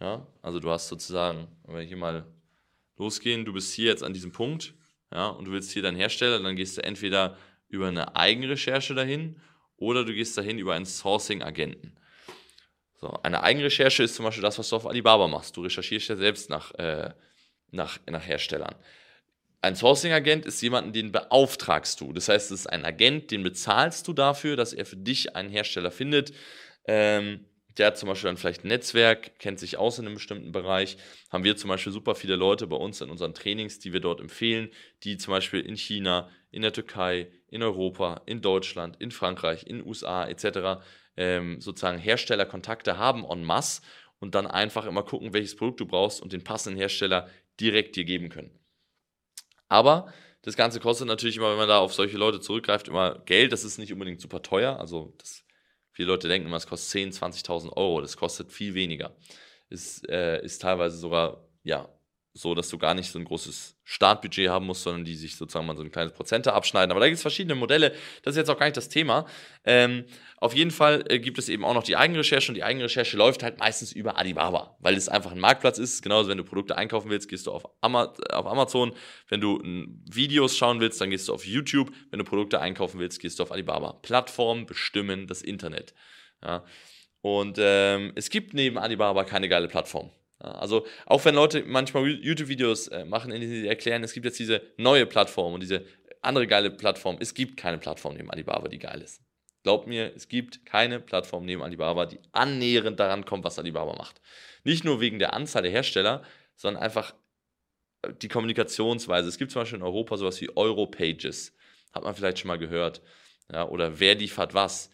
Ja, 0.00 0.26
also 0.42 0.58
du 0.58 0.68
hast 0.70 0.88
sozusagen, 0.88 1.46
wenn 1.64 1.76
wir 1.76 1.82
hier 1.82 1.96
mal 1.96 2.26
losgehen, 2.96 3.44
du 3.44 3.52
bist 3.52 3.72
hier 3.72 3.86
jetzt 3.86 4.02
an 4.02 4.12
diesem 4.12 4.32
Punkt, 4.32 4.74
ja, 5.12 5.28
und 5.28 5.46
du 5.46 5.52
willst 5.52 5.70
hier 5.70 5.82
deinen 5.82 5.96
Hersteller, 5.96 6.40
dann 6.42 6.56
gehst 6.56 6.76
du 6.76 6.82
entweder 6.82 7.36
über 7.68 7.86
eine 7.86 8.16
Eigenrecherche 8.16 8.94
dahin 8.94 9.40
oder 9.76 10.04
du 10.04 10.12
gehst 10.12 10.36
dahin 10.36 10.58
über 10.58 10.74
einen 10.74 10.86
Sourcing-Agenten. 10.86 11.96
So, 13.00 13.12
eine 13.22 13.42
Eigenrecherche 13.42 14.02
ist 14.02 14.16
zum 14.16 14.24
Beispiel 14.24 14.42
das, 14.42 14.58
was 14.58 14.68
du 14.70 14.76
auf 14.76 14.86
Alibaba 14.86 15.28
machst. 15.28 15.56
Du 15.56 15.62
recherchierst 15.62 16.08
ja 16.08 16.16
selbst 16.16 16.50
nach, 16.50 16.72
äh, 16.74 17.12
nach, 17.70 17.98
nach 18.10 18.26
Herstellern. 18.26 18.74
Ein 19.60 19.76
Sourcing-Agent 19.76 20.46
ist 20.46 20.60
jemanden, 20.62 20.92
den 20.92 21.12
beauftragst 21.12 22.00
du. 22.00 22.12
Das 22.12 22.28
heißt, 22.28 22.50
es 22.50 22.60
ist 22.60 22.66
ein 22.66 22.84
Agent, 22.84 23.30
den 23.30 23.42
bezahlst 23.44 24.08
du 24.08 24.12
dafür, 24.12 24.56
dass 24.56 24.72
er 24.72 24.84
für 24.84 24.96
dich 24.96 25.36
einen 25.36 25.50
Hersteller 25.50 25.92
findet. 25.92 26.32
Ähm, 26.86 27.44
der 27.78 27.88
hat 27.88 27.98
zum 27.98 28.08
Beispiel 28.08 28.28
dann 28.28 28.36
vielleicht 28.36 28.64
ein 28.64 28.68
Netzwerk, 28.68 29.38
kennt 29.38 29.58
sich 29.58 29.76
aus 29.76 29.98
in 29.98 30.06
einem 30.06 30.14
bestimmten 30.14 30.52
Bereich. 30.52 30.96
Haben 31.30 31.44
wir 31.44 31.56
zum 31.56 31.68
Beispiel 31.68 31.92
super 31.92 32.14
viele 32.14 32.36
Leute 32.36 32.66
bei 32.66 32.76
uns 32.76 33.00
in 33.00 33.10
unseren 33.10 33.34
Trainings, 33.34 33.78
die 33.78 33.92
wir 33.92 34.00
dort 34.00 34.20
empfehlen, 34.20 34.70
die 35.02 35.16
zum 35.16 35.32
Beispiel 35.32 35.60
in 35.60 35.76
China, 35.76 36.30
in 36.50 36.62
der 36.62 36.72
Türkei, 36.72 37.28
in 37.48 37.62
Europa, 37.62 38.22
in 38.26 38.40
Deutschland, 38.40 38.96
in 39.00 39.10
Frankreich, 39.10 39.66
in 39.66 39.86
USA 39.86 40.26
etc. 40.26 40.82
Ähm, 41.16 41.60
sozusagen 41.60 41.98
Herstellerkontakte 41.98 42.98
haben 42.98 43.24
en 43.24 43.44
masse 43.44 43.82
und 44.20 44.34
dann 44.34 44.46
einfach 44.46 44.86
immer 44.86 45.02
gucken, 45.02 45.34
welches 45.34 45.56
Produkt 45.56 45.80
du 45.80 45.86
brauchst 45.86 46.22
und 46.22 46.32
den 46.32 46.44
passenden 46.44 46.78
Hersteller 46.78 47.28
direkt 47.60 47.96
dir 47.96 48.04
geben 48.04 48.30
können. 48.30 48.58
Aber 49.68 50.12
das 50.42 50.56
Ganze 50.56 50.80
kostet 50.80 51.08
natürlich 51.08 51.36
immer, 51.36 51.50
wenn 51.50 51.58
man 51.58 51.68
da 51.68 51.78
auf 51.78 51.92
solche 51.92 52.16
Leute 52.16 52.40
zurückgreift, 52.40 52.88
immer 52.88 53.18
Geld. 53.26 53.52
Das 53.52 53.64
ist 53.64 53.78
nicht 53.78 53.92
unbedingt 53.92 54.20
super 54.20 54.42
teuer. 54.42 54.78
Also 54.78 55.12
das 55.18 55.45
Viele 55.96 56.08
Leute 56.08 56.28
denken 56.28 56.48
immer, 56.48 56.58
es 56.58 56.66
kostet 56.66 57.14
10.000, 57.14 57.42
20.000 57.46 57.72
Euro. 57.74 58.02
Das 58.02 58.18
kostet 58.18 58.52
viel 58.52 58.74
weniger. 58.74 59.16
Es 59.70 60.02
äh, 60.10 60.44
ist 60.44 60.60
teilweise 60.60 60.98
sogar, 60.98 61.48
ja, 61.62 61.88
so, 62.36 62.54
dass 62.54 62.68
du 62.68 62.76
gar 62.76 62.94
nicht 62.94 63.10
so 63.10 63.18
ein 63.18 63.24
großes 63.24 63.76
Startbudget 63.82 64.50
haben 64.50 64.66
musst, 64.66 64.82
sondern 64.82 65.04
die 65.04 65.14
sich 65.14 65.36
sozusagen 65.36 65.66
mal 65.66 65.76
so 65.76 65.82
ein 65.82 65.90
kleines 65.90 66.12
Prozente 66.12 66.52
abschneiden. 66.52 66.90
Aber 66.90 67.00
da 67.00 67.06
gibt 67.06 67.16
es 67.16 67.22
verschiedene 67.22 67.54
Modelle. 67.54 67.94
Das 68.22 68.34
ist 68.34 68.36
jetzt 68.36 68.50
auch 68.50 68.58
gar 68.58 68.66
nicht 68.66 68.76
das 68.76 68.90
Thema. 68.90 69.26
Ähm, 69.64 70.04
auf 70.36 70.54
jeden 70.54 70.70
Fall 70.70 71.04
äh, 71.08 71.18
gibt 71.18 71.38
es 71.38 71.48
eben 71.48 71.64
auch 71.64 71.72
noch 71.72 71.82
die 71.82 71.96
Eigenrecherche 71.96 72.50
und 72.50 72.56
die 72.56 72.62
Eigenrecherche 72.62 73.16
läuft 73.16 73.42
halt 73.42 73.58
meistens 73.58 73.92
über 73.92 74.18
Alibaba, 74.18 74.76
weil 74.80 74.96
es 74.96 75.08
einfach 75.08 75.32
ein 75.32 75.40
Marktplatz 75.40 75.78
ist. 75.78 76.02
Genauso, 76.02 76.28
wenn 76.28 76.36
du 76.36 76.44
Produkte 76.44 76.76
einkaufen 76.76 77.10
willst, 77.10 77.28
gehst 77.30 77.46
du 77.46 77.52
auf, 77.52 77.64
Ama 77.80 78.12
auf 78.30 78.46
Amazon. 78.46 78.92
Wenn 79.28 79.40
du 79.40 79.62
Videos 80.04 80.56
schauen 80.58 80.80
willst, 80.80 81.00
dann 81.00 81.08
gehst 81.08 81.28
du 81.28 81.34
auf 81.34 81.46
YouTube. 81.46 81.90
Wenn 82.10 82.18
du 82.18 82.24
Produkte 82.24 82.60
einkaufen 82.60 83.00
willst, 83.00 83.20
gehst 83.20 83.38
du 83.38 83.44
auf 83.44 83.50
Alibaba. 83.50 83.94
Plattformen 84.02 84.66
bestimmen 84.66 85.26
das 85.26 85.40
Internet. 85.40 85.94
Ja. 86.44 86.64
Und 87.22 87.56
ähm, 87.58 88.12
es 88.14 88.28
gibt 88.28 88.52
neben 88.52 88.76
Alibaba 88.76 89.24
keine 89.24 89.48
geile 89.48 89.68
Plattform. 89.68 90.10
Also 90.38 90.86
auch 91.06 91.24
wenn 91.24 91.34
Leute 91.34 91.64
manchmal 91.64 92.06
YouTube-Videos 92.08 92.88
äh, 92.88 93.04
machen, 93.04 93.32
in 93.32 93.40
denen 93.40 93.52
sie 93.52 93.66
erklären, 93.66 94.04
es 94.04 94.12
gibt 94.12 94.26
jetzt 94.26 94.38
diese 94.38 94.60
neue 94.76 95.06
Plattform 95.06 95.54
und 95.54 95.62
diese 95.62 95.84
andere 96.20 96.46
geile 96.46 96.70
Plattform. 96.70 97.16
Es 97.20 97.32
gibt 97.34 97.56
keine 97.56 97.78
Plattform 97.78 98.14
neben 98.16 98.30
Alibaba, 98.30 98.68
die 98.68 98.78
geil 98.78 99.00
ist. 99.00 99.22
Glaubt 99.62 99.86
mir, 99.86 100.14
es 100.14 100.28
gibt 100.28 100.66
keine 100.66 101.00
Plattform 101.00 101.44
neben 101.44 101.62
Alibaba, 101.62 102.06
die 102.06 102.20
annähernd 102.32 103.00
daran 103.00 103.24
kommt, 103.24 103.44
was 103.44 103.58
Alibaba 103.58 103.96
macht. 103.96 104.20
Nicht 104.62 104.84
nur 104.84 105.00
wegen 105.00 105.18
der 105.18 105.32
Anzahl 105.32 105.62
der 105.62 105.72
Hersteller, 105.72 106.22
sondern 106.54 106.82
einfach 106.82 107.14
äh, 108.02 108.12
die 108.20 108.28
Kommunikationsweise. 108.28 109.28
Es 109.28 109.38
gibt 109.38 109.52
zum 109.52 109.62
Beispiel 109.62 109.78
in 109.78 109.84
Europa 109.84 110.18
sowas 110.18 110.40
wie 110.40 110.54
Europages. 110.54 111.54
Hat 111.92 112.04
man 112.04 112.14
vielleicht 112.14 112.38
schon 112.40 112.48
mal 112.48 112.58
gehört. 112.58 113.00
Ja, 113.50 113.66
oder 113.68 113.98
wer 113.98 114.16
liefert 114.16 114.52
was. 114.52 114.90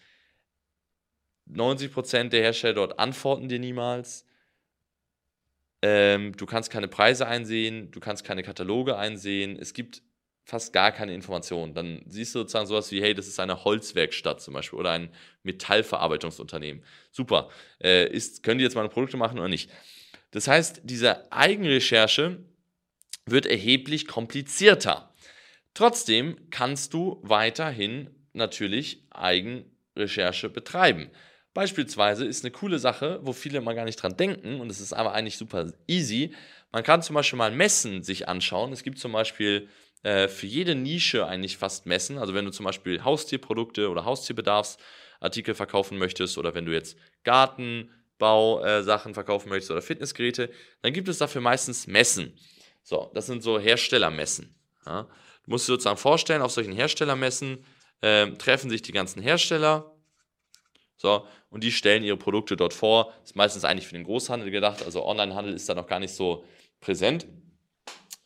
90% 1.50 2.28
der 2.28 2.42
Hersteller 2.42 2.75
dort 2.75 2.99
antworten 3.00 3.49
dir 3.49 3.58
niemals 3.58 4.25
ähm, 5.82 6.36
du 6.36 6.46
kannst 6.46 6.70
keine 6.70 6.88
Preise 6.88 7.26
einsehen, 7.26 7.90
du 7.90 8.00
kannst 8.00 8.24
keine 8.24 8.42
Kataloge 8.42 8.96
einsehen. 8.96 9.58
Es 9.60 9.74
gibt 9.74 10.02
fast 10.44 10.72
gar 10.72 10.92
keine 10.92 11.14
Informationen. 11.14 11.74
Dann 11.74 12.02
siehst 12.06 12.34
du 12.34 12.40
sozusagen 12.40 12.66
sowas 12.66 12.90
wie, 12.92 13.02
hey, 13.02 13.14
das 13.14 13.26
ist 13.26 13.40
eine 13.40 13.64
Holzwerkstatt 13.64 14.40
zum 14.40 14.54
Beispiel 14.54 14.78
oder 14.78 14.92
ein 14.92 15.10
Metallverarbeitungsunternehmen. 15.42 16.84
Super. 17.10 17.50
Äh, 17.82 18.08
ist, 18.10 18.42
können 18.42 18.58
die 18.58 18.64
jetzt 18.64 18.74
meine 18.74 18.88
Produkte 18.88 19.16
machen 19.16 19.38
oder 19.38 19.48
nicht? 19.48 19.70
Das 20.30 20.48
heißt, 20.48 20.82
diese 20.84 21.30
Eigenrecherche 21.32 22.38
wird 23.26 23.46
erheblich 23.46 24.06
komplizierter. 24.06 25.12
Trotzdem 25.74 26.36
kannst 26.50 26.94
du 26.94 27.20
weiterhin 27.22 28.10
natürlich 28.32 29.04
Eigenrecherche 29.10 30.48
betreiben. 30.48 31.10
Beispielsweise 31.54 32.25
ist 32.25 32.44
eine 32.44 32.50
coole 32.50 32.78
Sache, 32.78 33.21
wo 33.23 33.32
viele 33.32 33.61
mal 33.61 33.75
gar 33.75 33.85
nicht 33.85 33.97
dran 33.97 34.16
denken 34.16 34.61
und 34.61 34.71
es 34.71 34.80
ist 34.80 34.92
aber 34.92 35.12
eigentlich 35.12 35.37
super 35.37 35.71
easy. 35.87 36.35
Man 36.71 36.82
kann 36.82 37.02
zum 37.02 37.14
Beispiel 37.14 37.37
mal 37.37 37.50
Messen 37.50 38.02
sich 38.02 38.28
anschauen. 38.28 38.73
Es 38.73 38.82
gibt 38.82 38.99
zum 38.99 39.12
Beispiel 39.12 39.68
äh, 40.02 40.28
für 40.28 40.47
jede 40.47 40.75
Nische 40.75 41.26
eigentlich 41.26 41.59
fast 41.59 41.85
Messen. 41.85 42.16
Also 42.16 42.32
wenn 42.32 42.47
du 42.47 42.50
zum 42.50 42.64
Beispiel 42.64 43.04
Haustierprodukte 43.04 43.90
oder 43.90 44.06
Haustierbedarfsartikel 44.06 45.54
verkaufen 45.54 45.99
möchtest 45.99 46.38
oder 46.38 46.54
wenn 46.54 46.64
du 46.64 46.73
jetzt 46.73 46.97
Gartenbausachen 47.25 49.12
äh, 49.12 49.14
verkaufen 49.14 49.50
möchtest 49.50 49.71
oder 49.71 49.82
Fitnessgeräte, 49.82 50.50
dann 50.80 50.94
gibt 50.94 51.09
es 51.09 51.18
dafür 51.18 51.42
meistens 51.42 51.87
Messen. 51.87 52.32
So, 52.82 53.11
das 53.14 53.26
sind 53.26 53.42
so 53.42 53.61
Herstellermessen. 53.61 54.54
Ja. 54.87 55.02
Du 55.44 55.50
musst 55.50 55.68
dir 55.68 55.73
sozusagen 55.73 55.99
vorstellen, 55.99 56.40
auf 56.40 56.52
solchen 56.52 56.73
Herstellermessen 56.73 57.64
äh, 58.00 58.30
treffen 58.32 58.71
sich 58.71 58.82
die 58.82 58.92
ganzen 58.92 59.23
Hersteller 59.23 59.91
so, 61.02 61.26
und 61.50 61.64
die 61.64 61.73
stellen 61.73 62.04
ihre 62.04 62.16
Produkte 62.16 62.56
dort 62.56 62.73
vor. 62.73 63.12
Ist 63.25 63.37
meistens 63.37 63.64
eigentlich 63.64 63.88
für 63.88 63.94
den 63.94 64.04
Großhandel 64.04 64.50
gedacht, 64.50 64.85
also 64.85 65.04
Onlinehandel 65.04 65.52
ist 65.52 65.68
da 65.68 65.75
noch 65.75 65.88
gar 65.88 65.99
nicht 65.99 66.14
so 66.14 66.44
präsent. 66.80 67.26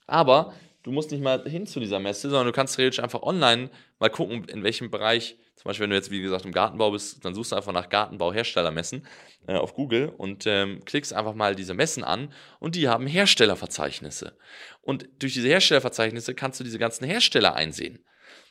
Aber 0.06 0.52
du 0.82 0.92
musst 0.92 1.10
nicht 1.10 1.22
mal 1.22 1.42
hin 1.48 1.66
zu 1.66 1.80
dieser 1.80 1.98
Messe, 1.98 2.28
sondern 2.28 2.46
du 2.46 2.52
kannst 2.52 2.76
theoretisch 2.76 3.02
einfach 3.02 3.22
online 3.22 3.70
mal 3.98 4.10
gucken, 4.10 4.44
in 4.44 4.62
welchem 4.62 4.90
Bereich 4.90 5.36
zum 5.56 5.70
Beispiel, 5.70 5.84
wenn 5.84 5.90
du 5.90 5.96
jetzt, 5.96 6.10
wie 6.10 6.20
gesagt, 6.20 6.44
im 6.44 6.52
Gartenbau 6.52 6.90
bist, 6.90 7.24
dann 7.24 7.34
suchst 7.34 7.52
du 7.52 7.56
einfach 7.56 7.72
nach 7.72 7.88
Gartenbauherstellermessen 7.88 9.06
äh, 9.48 9.54
auf 9.54 9.72
Google 9.72 10.10
und 10.10 10.46
ähm, 10.46 10.84
klickst 10.84 11.14
einfach 11.14 11.34
mal 11.34 11.54
diese 11.54 11.72
Messen 11.72 12.04
an 12.04 12.30
und 12.60 12.74
die 12.74 12.88
haben 12.88 13.06
Herstellerverzeichnisse. 13.06 14.36
Und 14.82 15.08
durch 15.18 15.32
diese 15.32 15.48
Herstellerverzeichnisse 15.48 16.34
kannst 16.34 16.60
du 16.60 16.64
diese 16.64 16.78
ganzen 16.78 17.06
Hersteller 17.06 17.54
einsehen. 17.54 18.04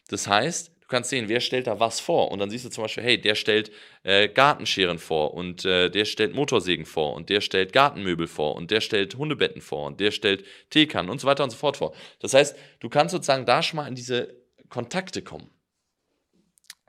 Das 0.10 0.28
heißt, 0.28 0.75
du 0.86 0.90
kannst 0.90 1.10
sehen, 1.10 1.30
wer 1.30 1.40
stellt 1.40 1.66
da 1.66 1.80
was 1.80 2.00
vor. 2.00 2.32
Und 2.32 2.38
dann 2.38 2.52
siehst 2.52 2.64
du 2.64 2.70
zum 2.70 2.84
Beispiel, 2.84 3.04
hey, 3.04 3.20
der 3.20 3.34
stellt 3.34 3.72
äh, 4.04 4.28
Gartenscheren 4.28 5.00
vor 5.00 5.34
und 5.34 5.66
äh, 5.66 5.90
der 5.90 6.06
stellt 6.06 6.36
Motorsägen 6.36 6.86
vor 6.86 7.16
und 7.16 7.30
der 7.30 7.42
stellt 7.42 7.74
Gartenmöbel 7.74 8.28
vor 8.28 8.56
und 8.56 8.70
der 8.70 8.82
stellt 8.82 9.16
Hundebetten 9.16 9.62
vor 9.62 9.88
und 9.88 10.00
der 10.00 10.12
stellt 10.12 10.46
Teekannen 10.70 11.10
und 11.10 11.20
so 11.20 11.28
weiter 11.28 11.44
und 11.44 11.50
so 11.50 11.58
fort 11.58 11.78
vor. 11.78 11.96
Das 12.20 12.36
heißt, 12.36 12.56
du 12.80 12.90
kannst 12.90 13.14
sozusagen 13.14 13.48
da 13.48 13.64
schon 13.64 13.78
mal 13.78 13.88
in 13.88 13.96
diese 13.96 14.36
Kontakte 14.70 15.24
kommen. 15.24 15.50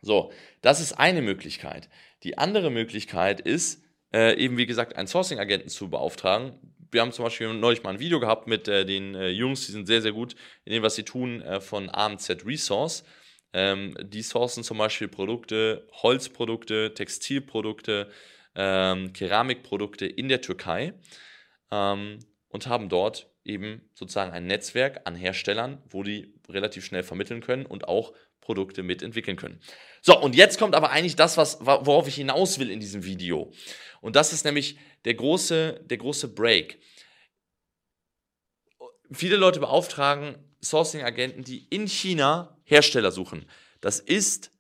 So, 0.03 0.31
das 0.61 0.81
ist 0.81 0.93
eine 0.93 1.23
Möglichkeit. 1.23 1.89
Die 2.23 2.37
andere 2.37 2.71
Möglichkeit 2.71 3.41
ist, 3.41 3.83
äh, 4.13 4.37
eben 4.37 4.59
wie 4.59 4.67
gesagt, 4.67 4.95
einen 4.95 5.09
Sourcing-Agenten 5.09 5.71
zu 5.71 5.89
beauftragen. 5.89 6.53
Wir 6.91 7.01
haben 7.01 7.13
zum 7.13 7.25
Beispiel 7.25 7.53
neulich 7.55 7.83
mal 7.83 7.95
ein 7.95 7.99
Video 7.99 8.21
gehabt 8.21 8.47
mit 8.47 8.69
äh, 8.69 8.85
den 8.85 9.15
äh, 9.15 9.29
Jungs, 9.29 9.67
die 9.67 9.73
sind 9.73 9.87
sehr, 9.87 10.03
sehr 10.03 10.13
gut 10.13 10.37
in 10.65 10.73
dem, 10.73 10.83
was 10.83 10.97
sie 10.97 11.03
tun, 11.03 11.41
äh, 11.41 11.61
von 11.61 11.89
AMZ 11.89 12.45
Resource. 12.45 13.05
Ähm, 13.57 13.95
die 14.03 14.21
sourcen 14.21 14.63
zum 14.63 14.77
Beispiel 14.77 15.09
Produkte, 15.09 15.89
Holzprodukte, 16.03 16.93
Textilprodukte, 16.93 18.11
ähm, 18.55 19.15
Keramikprodukte 19.15 20.05
in 20.05 20.29
der 20.29 20.43
Türkei 20.43 20.93
ähm, 21.71 22.19
und 22.49 22.67
haben 22.67 22.91
dort 22.91 23.31
eben 23.45 23.89
sozusagen 23.95 24.33
ein 24.33 24.47
Netzwerk 24.47 25.01
an 25.07 25.17
Herstellern, 25.17 25.83
wo 25.89 26.03
die 26.03 26.35
relativ 26.51 26.85
schnell 26.85 27.03
vermitteln 27.03 27.41
können 27.41 27.65
und 27.65 27.89
auch 27.89 28.13
Produkte 28.43 28.83
mitentwickeln 28.83 29.39
können. 29.39 29.59
So, 30.03 30.21
und 30.21 30.35
jetzt 30.35 30.59
kommt 30.59 30.75
aber 30.75 30.91
eigentlich 30.91 31.17
das, 31.17 31.39
was, 31.39 31.59
worauf 31.65 32.07
ich 32.09 32.17
hinaus 32.17 32.59
will 32.59 32.71
in 32.71 32.79
diesem 32.79 33.07
Video. 33.07 33.51
Und 34.03 34.17
das 34.17 34.35
ist 34.35 34.45
nämlich 34.45 34.79
der 35.07 35.15
große, 35.15 35.81
der 35.83 35.97
große 35.97 36.29
Break. 36.29 36.79
Viele 39.11 39.37
Leute 39.37 39.61
beauftragen 39.61 40.35
Sourcing-Agenten, 40.63 41.43
die 41.43 41.67
in 41.71 41.89
China 41.89 42.56
Hersteller 42.67 43.11
suchen. 43.11 43.47
Das 43.81 43.99
ist 43.99 44.51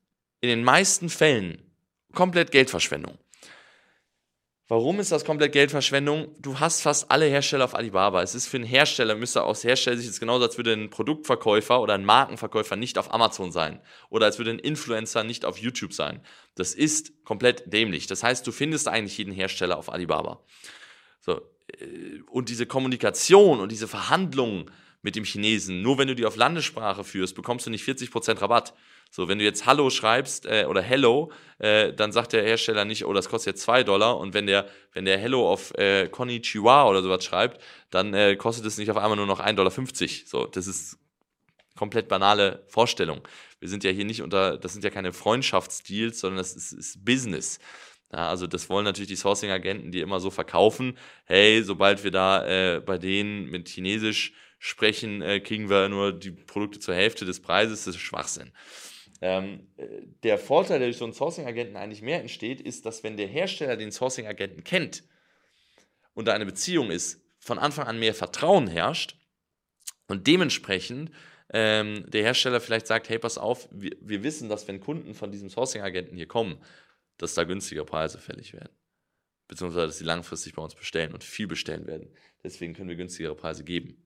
in 0.41 0.49
den 0.49 0.65
meisten 0.65 1.11
Fällen 1.11 1.63
komplett 2.15 2.51
Geldverschwendung. 2.51 3.19
Warum 4.69 4.99
ist 4.99 5.13
das 5.13 5.25
komplett 5.25 5.53
Geldverschwendung? 5.53 6.35
Du 6.41 6.59
hast 6.59 6.83
fast 6.83 7.09
alle 7.09 7.27
Hersteller 7.27 7.65
auf 7.65 7.77
Alibaba. 7.77 8.21
Es 8.23 8.35
ist 8.35 8.49
für 8.49 8.57
einen 8.57 8.67
Hersteller, 8.67 9.15
müsste 9.15 9.45
aus 9.45 9.63
Hersteller 9.63 9.97
sich 9.97 10.07
jetzt 10.07 10.19
genauso, 10.19 10.45
als 10.45 10.57
würde 10.57 10.73
ein 10.73 10.91
Produktverkäufer 10.91 11.81
oder 11.81 11.95
ein 11.95 12.05
Markenverkäufer 12.05 12.75
nicht 12.75 12.99
auf 12.99 13.15
Amazon 13.15 13.53
sein. 13.53 13.81
Oder 14.11 14.27
als 14.27 14.39
würde 14.39 14.51
ein 14.51 14.59
Influencer 14.59 15.23
nicht 15.23 15.45
auf 15.45 15.59
YouTube 15.59 15.93
sein. 15.93 16.21
Das 16.57 16.75
ist 16.75 17.25
komplett 17.25 17.73
dämlich. 17.73 18.09
Das 18.09 18.25
heißt, 18.25 18.45
du 18.45 18.51
findest 18.51 18.89
eigentlich 18.89 19.17
jeden 19.19 19.33
Hersteller 19.33 19.79
auf 19.79 19.93
Alibaba. 19.93 20.43
So. 21.21 21.43
Äh, 21.79 22.23
und 22.29 22.49
diese 22.49 22.67
Kommunikation 22.67 23.61
und 23.61 23.71
diese 23.71 23.87
Verhandlungen 23.87 24.69
mit 25.07 25.15
dem 25.15 25.23
Chinesen, 25.23 25.83
nur 25.83 25.99
wenn 25.99 26.09
du 26.09 26.17
die 26.17 26.27
auf 26.27 26.35
Landessprache 26.35 27.05
führst, 27.05 27.37
bekommst 27.37 27.65
du 27.65 27.71
nicht 27.71 27.89
40% 27.89 28.41
Rabatt. 28.41 28.75
So, 29.13 29.29
wenn 29.29 29.39
du 29.39 29.45
jetzt 29.45 29.65
Hallo 29.65 29.89
schreibst 29.89 30.47
äh, 30.47 30.67
oder 30.69 30.83
Hello, 30.83 31.31
äh, 31.61 31.93
dann 31.93 32.11
sagt 32.11 32.33
der 32.33 32.43
Hersteller 32.43 32.85
nicht, 32.85 33.07
oh, 33.07 33.13
das 33.13 33.29
kostet 33.29 33.55
jetzt 33.55 33.63
2 33.63 33.85
Dollar. 33.85 34.19
Und 34.19 34.35
wenn 34.35 34.49
der, 34.49 34.69
wenn 34.95 35.05
der 35.05 35.17
Hello 35.17 35.49
auf 35.49 35.73
äh, 35.79 36.09
Konnichiwa 36.09 36.89
oder 36.89 37.05
sowas 37.05 37.25
schreibt, 37.25 37.63
dann 37.91 38.15
äh, 38.15 38.35
kostet 38.35 38.67
es 38.67 38.79
nicht 38.79 38.91
auf 38.91 38.97
einmal 38.97 39.15
nur 39.15 39.29
noch 39.29 39.39
1,50 39.39 39.55
Dollar. 39.55 39.71
So, 40.27 40.47
das 40.47 40.67
ist 40.67 40.99
komplett 41.77 42.09
banale 42.09 42.65
Vorstellung. 42.67 43.21
Wir 43.61 43.69
sind 43.69 43.85
ja 43.85 43.93
hier 43.93 44.07
nicht 44.07 44.23
unter, 44.23 44.59
das 44.59 44.73
sind 44.73 44.83
ja 44.83 44.91
keine 44.91 45.13
Freundschaftsdeals, 45.13 46.19
sondern 46.19 46.39
das 46.39 46.57
ist, 46.57 46.73
ist 46.73 47.05
Business. 47.05 47.61
Ja, 48.13 48.29
also 48.29 48.49
das 48.49 48.69
wollen 48.69 48.85
natürlich 48.85 49.09
die 49.09 49.15
Sourcing-Agenten, 49.15 49.93
die 49.93 50.01
immer 50.01 50.19
so 50.19 50.31
verkaufen, 50.31 50.99
hey, 51.27 51.63
sobald 51.63 52.03
wir 52.03 52.11
da 52.11 52.45
äh, 52.45 52.81
bei 52.81 52.99
denen 52.99 53.51
mit 53.51 53.69
Chinesisch 53.69 54.33
sprechen, 54.67 55.23
äh, 55.23 55.39
kriegen 55.41 55.71
wir 55.71 55.89
nur 55.89 56.13
die 56.13 56.33
Produkte 56.33 56.81
zur 56.81 56.95
Hälfte 56.95 57.25
des 57.25 57.41
Preises, 57.41 57.85
das 57.85 57.95
ist 57.95 58.01
Schwachsinn. 58.01 58.53
Ähm, 59.21 59.69
der 60.25 60.39
Vorteil, 60.39 60.81
der 60.81 60.89
durch 60.89 60.99
so 60.99 61.05
einen 61.05 61.15
Sourcing-Agenten 61.15 61.77
eigentlich 61.77 62.03
mehr 62.03 62.21
entsteht, 62.21 62.61
ist, 62.61 62.85
dass 62.85 63.05
wenn 63.05 63.17
der 63.17 63.29
Hersteller 63.29 63.77
den 63.77 63.93
Sourcing-Agenten 63.93 64.65
kennt 64.65 65.05
und 66.15 66.27
da 66.27 66.35
eine 66.35 66.47
Beziehung 66.47 66.91
ist, 66.91 67.23
von 67.39 67.59
Anfang 67.59 67.87
an 67.87 68.01
mehr 68.01 68.13
Vertrauen 68.13 68.67
herrscht 68.67 69.17
und 70.09 70.27
dementsprechend 70.27 71.13
ähm, 71.53 72.05
der 72.11 72.23
Hersteller 72.23 72.61
vielleicht 72.61 72.89
sagt, 72.89 73.09
hey, 73.09 73.21
pass 73.21 73.39
auf, 73.39 73.69
wir, 73.71 73.97
wir 74.01 74.25
wissen, 74.25 74.49
dass 74.49 74.67
wenn 74.67 74.81
Kunden 74.81 75.15
von 75.15 75.31
diesem 75.31 75.49
Sourcing-Agenten 75.49 76.17
hier 76.17 76.27
kommen, 76.27 76.59
dass 77.19 77.35
da 77.35 77.45
günstige 77.45 77.85
Preise 77.85 78.19
fällig 78.19 78.53
werden. 78.53 78.75
Beziehungsweise, 79.47 79.87
dass 79.87 79.99
sie 79.99 80.05
langfristig 80.05 80.55
bei 80.55 80.63
uns 80.63 80.75
bestellen 80.75 81.15
und 81.15 81.23
viel 81.23 81.47
bestellen 81.47 81.87
werden. 81.87 82.13
Deswegen 82.43 82.75
können 82.75 82.89
wir 82.89 82.97
günstigere 82.97 83.37
Preise 83.37 83.63
geben. 83.63 84.06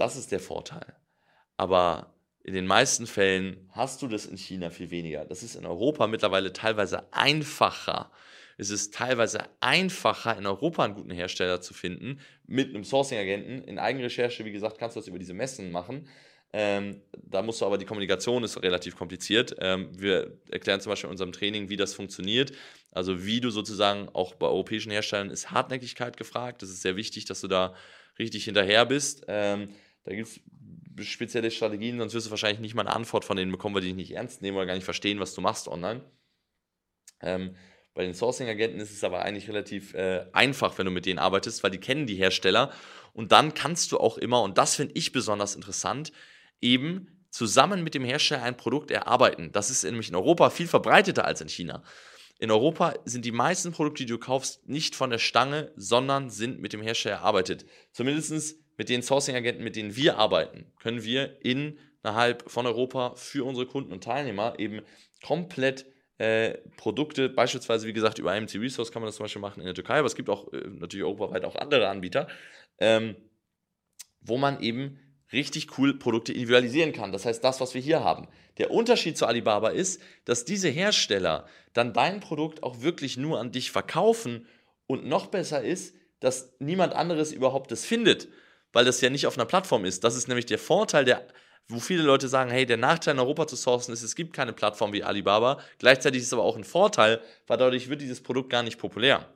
Das 0.00 0.16
ist 0.16 0.32
der 0.32 0.40
Vorteil. 0.40 0.94
Aber 1.58 2.14
in 2.42 2.54
den 2.54 2.66
meisten 2.66 3.06
Fällen 3.06 3.68
hast 3.72 4.00
du 4.00 4.08
das 4.08 4.24
in 4.24 4.38
China 4.38 4.70
viel 4.70 4.90
weniger. 4.90 5.26
Das 5.26 5.42
ist 5.42 5.56
in 5.56 5.66
Europa 5.66 6.06
mittlerweile 6.06 6.54
teilweise 6.54 7.12
einfacher. 7.12 8.10
Es 8.56 8.70
ist 8.70 8.94
teilweise 8.94 9.42
einfacher, 9.60 10.38
in 10.38 10.46
Europa 10.46 10.84
einen 10.84 10.94
guten 10.94 11.10
Hersteller 11.10 11.60
zu 11.60 11.74
finden, 11.74 12.20
mit 12.46 12.70
einem 12.70 12.82
Sourcing-Agenten. 12.82 13.62
In 13.64 13.78
Eigenrecherche, 13.78 14.46
wie 14.46 14.52
gesagt, 14.52 14.78
kannst 14.78 14.96
du 14.96 15.00
das 15.00 15.06
über 15.06 15.18
diese 15.18 15.34
Messen 15.34 15.70
machen. 15.70 16.08
Ähm, 16.54 17.02
da 17.22 17.42
musst 17.42 17.60
du 17.60 17.66
aber, 17.66 17.76
die 17.76 17.84
Kommunikation 17.84 18.42
ist 18.42 18.62
relativ 18.62 18.96
kompliziert. 18.96 19.54
Ähm, 19.60 19.90
wir 19.92 20.32
erklären 20.50 20.80
zum 20.80 20.90
Beispiel 20.90 21.08
in 21.08 21.12
unserem 21.12 21.32
Training, 21.32 21.68
wie 21.68 21.76
das 21.76 21.92
funktioniert. 21.92 22.52
Also 22.90 23.26
wie 23.26 23.42
du 23.42 23.50
sozusagen 23.50 24.08
auch 24.14 24.34
bei 24.34 24.46
europäischen 24.46 24.92
Herstellern 24.92 25.28
ist 25.28 25.50
Hartnäckigkeit 25.50 26.16
gefragt. 26.16 26.62
Das 26.62 26.70
ist 26.70 26.80
sehr 26.80 26.96
wichtig, 26.96 27.26
dass 27.26 27.42
du 27.42 27.48
da 27.48 27.74
richtig 28.18 28.44
hinterher 28.44 28.86
bist. 28.86 29.24
Ähm, 29.28 29.68
da 30.04 30.14
gibt 30.14 30.28
es 30.28 30.40
spezielle 31.06 31.50
Strategien, 31.50 31.98
sonst 31.98 32.14
wirst 32.14 32.26
du 32.26 32.30
wahrscheinlich 32.30 32.60
nicht 32.60 32.74
mal 32.74 32.86
eine 32.86 32.94
Antwort 32.94 33.24
von 33.24 33.36
denen 33.36 33.52
bekommen, 33.52 33.74
weil 33.74 33.82
die 33.82 33.88
dich 33.88 33.96
nicht 33.96 34.12
ernst 34.12 34.42
nehmen 34.42 34.56
oder 34.56 34.66
gar 34.66 34.74
nicht 34.74 34.84
verstehen, 34.84 35.20
was 35.20 35.34
du 35.34 35.40
machst 35.40 35.68
online. 35.68 36.02
Ähm, 37.20 37.56
bei 37.94 38.04
den 38.04 38.14
Sourcing-Agenten 38.14 38.80
ist 38.80 38.92
es 38.92 39.04
aber 39.04 39.22
eigentlich 39.22 39.48
relativ 39.48 39.94
äh, 39.94 40.26
einfach, 40.32 40.78
wenn 40.78 40.86
du 40.86 40.92
mit 40.92 41.06
denen 41.06 41.18
arbeitest, 41.18 41.62
weil 41.62 41.70
die 41.70 41.78
kennen 41.78 42.06
die 42.06 42.16
Hersteller 42.16 42.72
und 43.12 43.32
dann 43.32 43.54
kannst 43.54 43.92
du 43.92 43.98
auch 43.98 44.16
immer, 44.18 44.42
und 44.42 44.58
das 44.58 44.76
finde 44.76 44.94
ich 44.94 45.12
besonders 45.12 45.54
interessant, 45.54 46.12
eben 46.60 47.26
zusammen 47.30 47.82
mit 47.82 47.94
dem 47.94 48.04
Hersteller 48.04 48.42
ein 48.42 48.56
Produkt 48.56 48.90
erarbeiten. 48.90 49.52
Das 49.52 49.70
ist 49.70 49.84
nämlich 49.84 50.08
in 50.08 50.16
Europa 50.16 50.50
viel 50.50 50.66
verbreiteter 50.66 51.24
als 51.24 51.40
in 51.40 51.48
China. 51.48 51.82
In 52.38 52.50
Europa 52.50 52.94
sind 53.04 53.24
die 53.24 53.32
meisten 53.32 53.72
Produkte, 53.72 54.04
die 54.04 54.10
du 54.10 54.18
kaufst, 54.18 54.66
nicht 54.66 54.94
von 54.94 55.10
der 55.10 55.18
Stange, 55.18 55.72
sondern 55.76 56.30
sind 56.30 56.60
mit 56.60 56.72
dem 56.72 56.80
Hersteller 56.80 57.16
erarbeitet. 57.16 57.66
Zumindest 57.92 58.56
mit 58.80 58.88
den 58.88 59.02
Sourcing-Agenten, 59.02 59.62
mit 59.62 59.76
denen 59.76 59.94
wir 59.94 60.16
arbeiten, 60.16 60.64
können 60.78 61.04
wir 61.04 61.36
innerhalb 61.44 62.50
von 62.50 62.64
Europa 62.64 63.14
für 63.14 63.44
unsere 63.44 63.66
Kunden 63.66 63.92
und 63.92 64.02
Teilnehmer 64.02 64.54
eben 64.56 64.80
komplett 65.22 65.84
äh, 66.16 66.56
Produkte, 66.78 67.28
beispielsweise 67.28 67.86
wie 67.86 67.92
gesagt 67.92 68.18
über 68.18 68.34
IMT 68.34 68.54
Resource 68.54 68.90
kann 68.90 69.02
man 69.02 69.08
das 69.08 69.16
zum 69.16 69.24
Beispiel 69.24 69.42
machen 69.42 69.60
in 69.60 69.66
der 69.66 69.74
Türkei, 69.74 69.98
aber 69.98 70.06
es 70.06 70.14
gibt 70.14 70.30
auch 70.30 70.50
äh, 70.54 70.62
natürlich 70.66 71.04
europaweit 71.04 71.44
auch 71.44 71.56
andere 71.56 71.90
Anbieter, 71.90 72.26
ähm, 72.78 73.16
wo 74.22 74.38
man 74.38 74.62
eben 74.62 74.98
richtig 75.30 75.76
cool 75.76 75.98
Produkte 75.98 76.32
individualisieren 76.32 76.94
kann. 76.94 77.12
Das 77.12 77.26
heißt, 77.26 77.44
das, 77.44 77.60
was 77.60 77.74
wir 77.74 77.82
hier 77.82 78.02
haben. 78.02 78.28
Der 78.56 78.70
Unterschied 78.70 79.18
zu 79.18 79.26
Alibaba 79.26 79.68
ist, 79.68 80.00
dass 80.24 80.46
diese 80.46 80.70
Hersteller 80.70 81.46
dann 81.74 81.92
dein 81.92 82.20
Produkt 82.20 82.62
auch 82.62 82.80
wirklich 82.80 83.18
nur 83.18 83.40
an 83.40 83.52
dich 83.52 83.72
verkaufen 83.72 84.46
und 84.86 85.04
noch 85.04 85.26
besser 85.26 85.62
ist, 85.62 85.94
dass 86.20 86.54
niemand 86.60 86.94
anderes 86.94 87.30
überhaupt 87.30 87.72
das 87.72 87.84
findet 87.84 88.28
weil 88.72 88.84
das 88.84 89.00
ja 89.00 89.10
nicht 89.10 89.26
auf 89.26 89.36
einer 89.36 89.46
Plattform 89.46 89.84
ist. 89.84 90.04
Das 90.04 90.16
ist 90.16 90.28
nämlich 90.28 90.46
der 90.46 90.58
Vorteil, 90.58 91.04
der, 91.04 91.26
wo 91.68 91.80
viele 91.80 92.02
Leute 92.02 92.28
sagen, 92.28 92.50
hey, 92.50 92.66
der 92.66 92.76
Nachteil 92.76 93.14
in 93.14 93.20
Europa 93.20 93.46
zu 93.46 93.56
sourcen 93.56 93.92
ist, 93.92 94.02
es 94.02 94.14
gibt 94.14 94.32
keine 94.32 94.52
Plattform 94.52 94.92
wie 94.92 95.02
Alibaba. 95.02 95.60
Gleichzeitig 95.78 96.20
ist 96.20 96.28
es 96.28 96.32
aber 96.32 96.44
auch 96.44 96.56
ein 96.56 96.64
Vorteil, 96.64 97.20
weil 97.46 97.58
dadurch 97.58 97.88
wird 97.88 98.00
dieses 98.00 98.22
Produkt 98.22 98.50
gar 98.50 98.62
nicht 98.62 98.78
populär. 98.78 99.28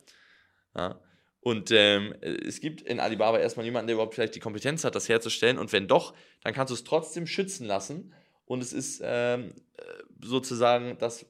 Ja? 0.76 1.00
Und 1.40 1.70
ähm, 1.72 2.14
es 2.22 2.60
gibt 2.60 2.80
in 2.80 3.00
Alibaba 3.00 3.38
erstmal 3.38 3.66
niemanden, 3.66 3.88
der 3.88 3.94
überhaupt 3.94 4.14
vielleicht 4.14 4.34
die 4.34 4.40
Kompetenz 4.40 4.82
hat, 4.82 4.94
das 4.94 5.10
herzustellen. 5.10 5.58
Und 5.58 5.72
wenn 5.72 5.86
doch, 5.86 6.14
dann 6.42 6.54
kannst 6.54 6.70
du 6.70 6.74
es 6.74 6.84
trotzdem 6.84 7.26
schützen 7.26 7.66
lassen. 7.66 8.14
Und 8.46 8.62
es 8.62 8.72
ist 8.72 9.02
ähm, 9.04 9.52
äh, 9.76 9.82
sozusagen 10.22 10.96
das, 10.98 11.26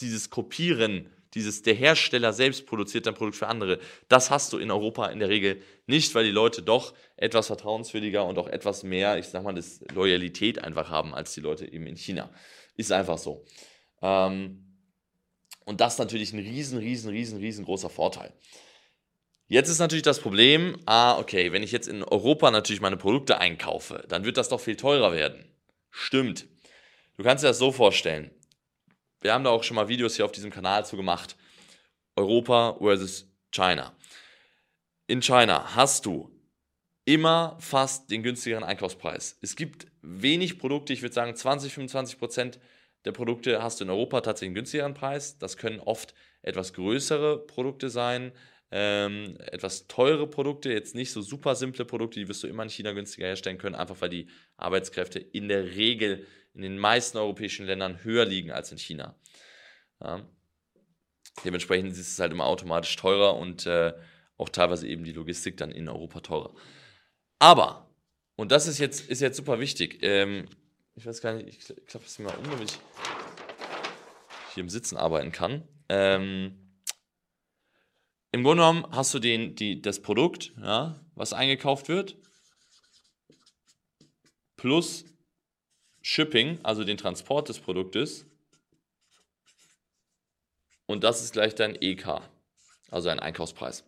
dieses 0.00 0.30
Kopieren 0.30 1.15
dieses, 1.36 1.62
der 1.62 1.74
Hersteller 1.74 2.32
selbst 2.32 2.66
produziert 2.66 3.06
ein 3.06 3.14
Produkt 3.14 3.36
für 3.36 3.46
andere, 3.46 3.78
das 4.08 4.30
hast 4.30 4.52
du 4.52 4.58
in 4.58 4.70
Europa 4.70 5.06
in 5.06 5.20
der 5.20 5.28
Regel 5.28 5.62
nicht, 5.86 6.14
weil 6.14 6.24
die 6.24 6.32
Leute 6.32 6.62
doch 6.62 6.94
etwas 7.16 7.46
vertrauenswürdiger 7.46 8.24
und 8.24 8.38
auch 8.38 8.48
etwas 8.48 8.82
mehr, 8.82 9.18
ich 9.18 9.26
sag 9.26 9.44
mal, 9.44 9.54
das 9.54 9.80
Loyalität 9.94 10.64
einfach 10.64 10.90
haben 10.90 11.14
als 11.14 11.34
die 11.34 11.40
Leute 11.40 11.70
eben 11.70 11.86
in 11.86 11.96
China. 11.96 12.30
Ist 12.76 12.90
einfach 12.90 13.18
so. 13.18 13.44
Ähm, 14.02 14.64
und 15.64 15.80
das 15.80 15.94
ist 15.94 15.98
natürlich 15.98 16.32
ein 16.32 16.40
riesen, 16.40 16.78
riesen, 16.78 17.10
riesen, 17.10 17.38
riesengroßer 17.38 17.90
Vorteil. 17.90 18.32
Jetzt 19.48 19.68
ist 19.68 19.78
natürlich 19.78 20.02
das 20.02 20.20
Problem, 20.20 20.76
ah, 20.86 21.18
okay, 21.18 21.52
wenn 21.52 21.62
ich 21.62 21.70
jetzt 21.70 21.86
in 21.86 22.02
Europa 22.02 22.50
natürlich 22.50 22.80
meine 22.80 22.96
Produkte 22.96 23.38
einkaufe, 23.38 24.04
dann 24.08 24.24
wird 24.24 24.38
das 24.38 24.48
doch 24.48 24.60
viel 24.60 24.76
teurer 24.76 25.12
werden. 25.12 25.44
Stimmt. 25.90 26.46
Du 27.16 27.22
kannst 27.22 27.44
dir 27.44 27.48
das 27.48 27.58
so 27.58 27.70
vorstellen. 27.70 28.30
Wir 29.20 29.32
haben 29.32 29.44
da 29.44 29.50
auch 29.50 29.64
schon 29.64 29.74
mal 29.74 29.88
Videos 29.88 30.16
hier 30.16 30.24
auf 30.24 30.32
diesem 30.32 30.50
Kanal 30.50 30.84
zu 30.86 30.96
gemacht. 30.96 31.36
Europa 32.16 32.76
versus 32.78 33.28
China. 33.50 33.94
In 35.06 35.20
China 35.22 35.74
hast 35.74 36.06
du 36.06 36.30
immer 37.04 37.56
fast 37.60 38.10
den 38.10 38.22
günstigeren 38.22 38.64
Einkaufspreis. 38.64 39.38
Es 39.40 39.56
gibt 39.56 39.86
wenig 40.02 40.58
Produkte, 40.58 40.92
ich 40.92 41.02
würde 41.02 41.14
sagen 41.14 41.34
20, 41.34 41.72
25 41.72 42.18
Prozent 42.18 42.58
der 43.06 43.12
Produkte 43.12 43.62
hast 43.62 43.78
du 43.78 43.84
in 43.84 43.90
Europa 43.90 44.20
tatsächlich 44.20 44.48
einen 44.48 44.54
günstigeren 44.56 44.94
Preis. 44.94 45.38
Das 45.38 45.56
können 45.56 45.78
oft 45.78 46.12
etwas 46.42 46.72
größere 46.72 47.46
Produkte 47.46 47.88
sein, 47.88 48.32
ähm, 48.72 49.36
etwas 49.38 49.86
teure 49.86 50.26
Produkte, 50.26 50.72
jetzt 50.72 50.96
nicht 50.96 51.12
so 51.12 51.22
super 51.22 51.54
simple 51.54 51.84
Produkte, 51.84 52.18
die 52.18 52.28
wirst 52.28 52.42
du 52.42 52.48
immer 52.48 52.64
in 52.64 52.68
China 52.68 52.92
günstiger 52.92 53.28
herstellen 53.28 53.58
können, 53.58 53.76
einfach 53.76 54.00
weil 54.00 54.08
die 54.08 54.26
Arbeitskräfte 54.56 55.20
in 55.20 55.46
der 55.46 55.76
Regel 55.76 56.26
in 56.56 56.62
den 56.62 56.78
meisten 56.78 57.18
europäischen 57.18 57.66
Ländern 57.66 58.02
höher 58.02 58.24
liegen 58.24 58.50
als 58.50 58.72
in 58.72 58.78
China. 58.78 59.14
Ja. 60.00 60.26
Dementsprechend 61.44 61.92
ist 61.92 62.12
es 62.12 62.18
halt 62.18 62.32
immer 62.32 62.46
automatisch 62.46 62.96
teurer 62.96 63.36
und 63.36 63.66
äh, 63.66 63.92
auch 64.38 64.48
teilweise 64.48 64.88
eben 64.88 65.04
die 65.04 65.12
Logistik 65.12 65.58
dann 65.58 65.70
in 65.70 65.88
Europa 65.88 66.20
teurer. 66.20 66.54
Aber, 67.38 67.90
und 68.36 68.52
das 68.52 68.66
ist 68.66 68.78
jetzt, 68.78 69.08
ist 69.08 69.20
jetzt 69.20 69.36
super 69.36 69.60
wichtig, 69.60 69.98
ähm, 70.02 70.48
ich 70.94 71.04
weiß 71.04 71.20
gar 71.20 71.34
nicht, 71.34 71.48
ich 71.48 71.86
klappe 71.86 72.06
es 72.06 72.18
mir 72.18 72.26
mal 72.26 72.36
um, 72.36 72.44
damit 72.44 72.70
ich 72.70 72.78
hier 74.54 74.62
im 74.62 74.70
Sitzen 74.70 74.96
arbeiten 74.96 75.30
kann. 75.30 75.68
Ähm, 75.90 76.72
Im 78.32 78.42
Grunde 78.42 78.62
genommen 78.62 78.86
hast 78.92 79.12
du 79.12 79.18
den, 79.18 79.54
die, 79.56 79.82
das 79.82 80.00
Produkt, 80.00 80.54
ja, 80.62 80.98
was 81.14 81.34
eingekauft 81.34 81.88
wird, 81.88 82.16
plus 84.56 85.04
Shipping, 86.08 86.60
also 86.62 86.84
den 86.84 86.96
Transport 86.96 87.48
des 87.48 87.58
Produktes. 87.58 88.26
Und 90.86 91.02
das 91.02 91.20
ist 91.20 91.32
gleich 91.32 91.56
dein 91.56 91.74
EK, 91.82 92.20
also 92.92 93.08
ein 93.08 93.18
Einkaufspreis. 93.18 93.82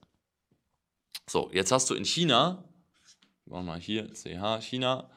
So, 1.28 1.48
jetzt 1.52 1.70
hast 1.70 1.88
du 1.90 1.94
in 1.94 2.04
China, 2.04 2.64
machen 3.44 3.66
wir 3.66 3.72
mal 3.74 3.80
hier 3.80 4.12
CH, 4.12 4.60
China, 4.62 5.08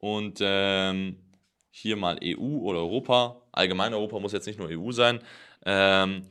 und 0.00 0.40
ähm, 0.42 1.16
hier 1.70 1.96
mal 1.96 2.20
EU 2.22 2.58
oder 2.58 2.80
Europa. 2.80 3.40
Allgemein 3.52 3.94
Europa 3.94 4.18
muss 4.18 4.32
jetzt 4.32 4.46
nicht 4.46 4.58
nur 4.58 4.68
EU 4.68 4.92
sein. 4.92 5.20
Ähm, 5.64 6.28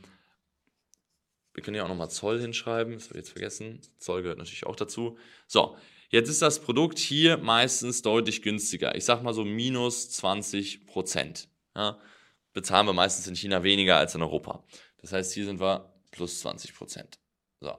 wir 1.55 1.63
können 1.63 1.75
ja 1.75 1.85
auch 1.85 1.89
nochmal 1.89 2.11
Zoll 2.11 2.39
hinschreiben, 2.39 2.93
das 2.93 3.05
habe 3.05 3.17
ich 3.17 3.25
jetzt 3.25 3.31
vergessen. 3.31 3.81
Zoll 3.97 4.21
gehört 4.21 4.37
natürlich 4.37 4.67
auch 4.67 4.75
dazu. 4.75 5.17
So, 5.47 5.75
jetzt 6.09 6.29
ist 6.29 6.41
das 6.41 6.59
Produkt 6.59 6.99
hier 6.99 7.37
meistens 7.37 8.01
deutlich 8.01 8.41
günstiger. 8.41 8.95
Ich 8.95 9.05
sage 9.05 9.23
mal 9.23 9.33
so 9.33 9.45
minus 9.45 10.09
20 10.11 10.85
Prozent. 10.85 11.47
Ja, 11.75 11.99
bezahlen 12.53 12.87
wir 12.87 12.93
meistens 12.93 13.27
in 13.27 13.35
China 13.35 13.63
weniger 13.63 13.97
als 13.97 14.15
in 14.15 14.21
Europa. 14.21 14.63
Das 14.97 15.13
heißt, 15.13 15.33
hier 15.33 15.45
sind 15.45 15.59
wir 15.59 15.93
plus 16.11 16.39
20 16.41 16.75
Prozent. 16.75 17.19
So. 17.61 17.73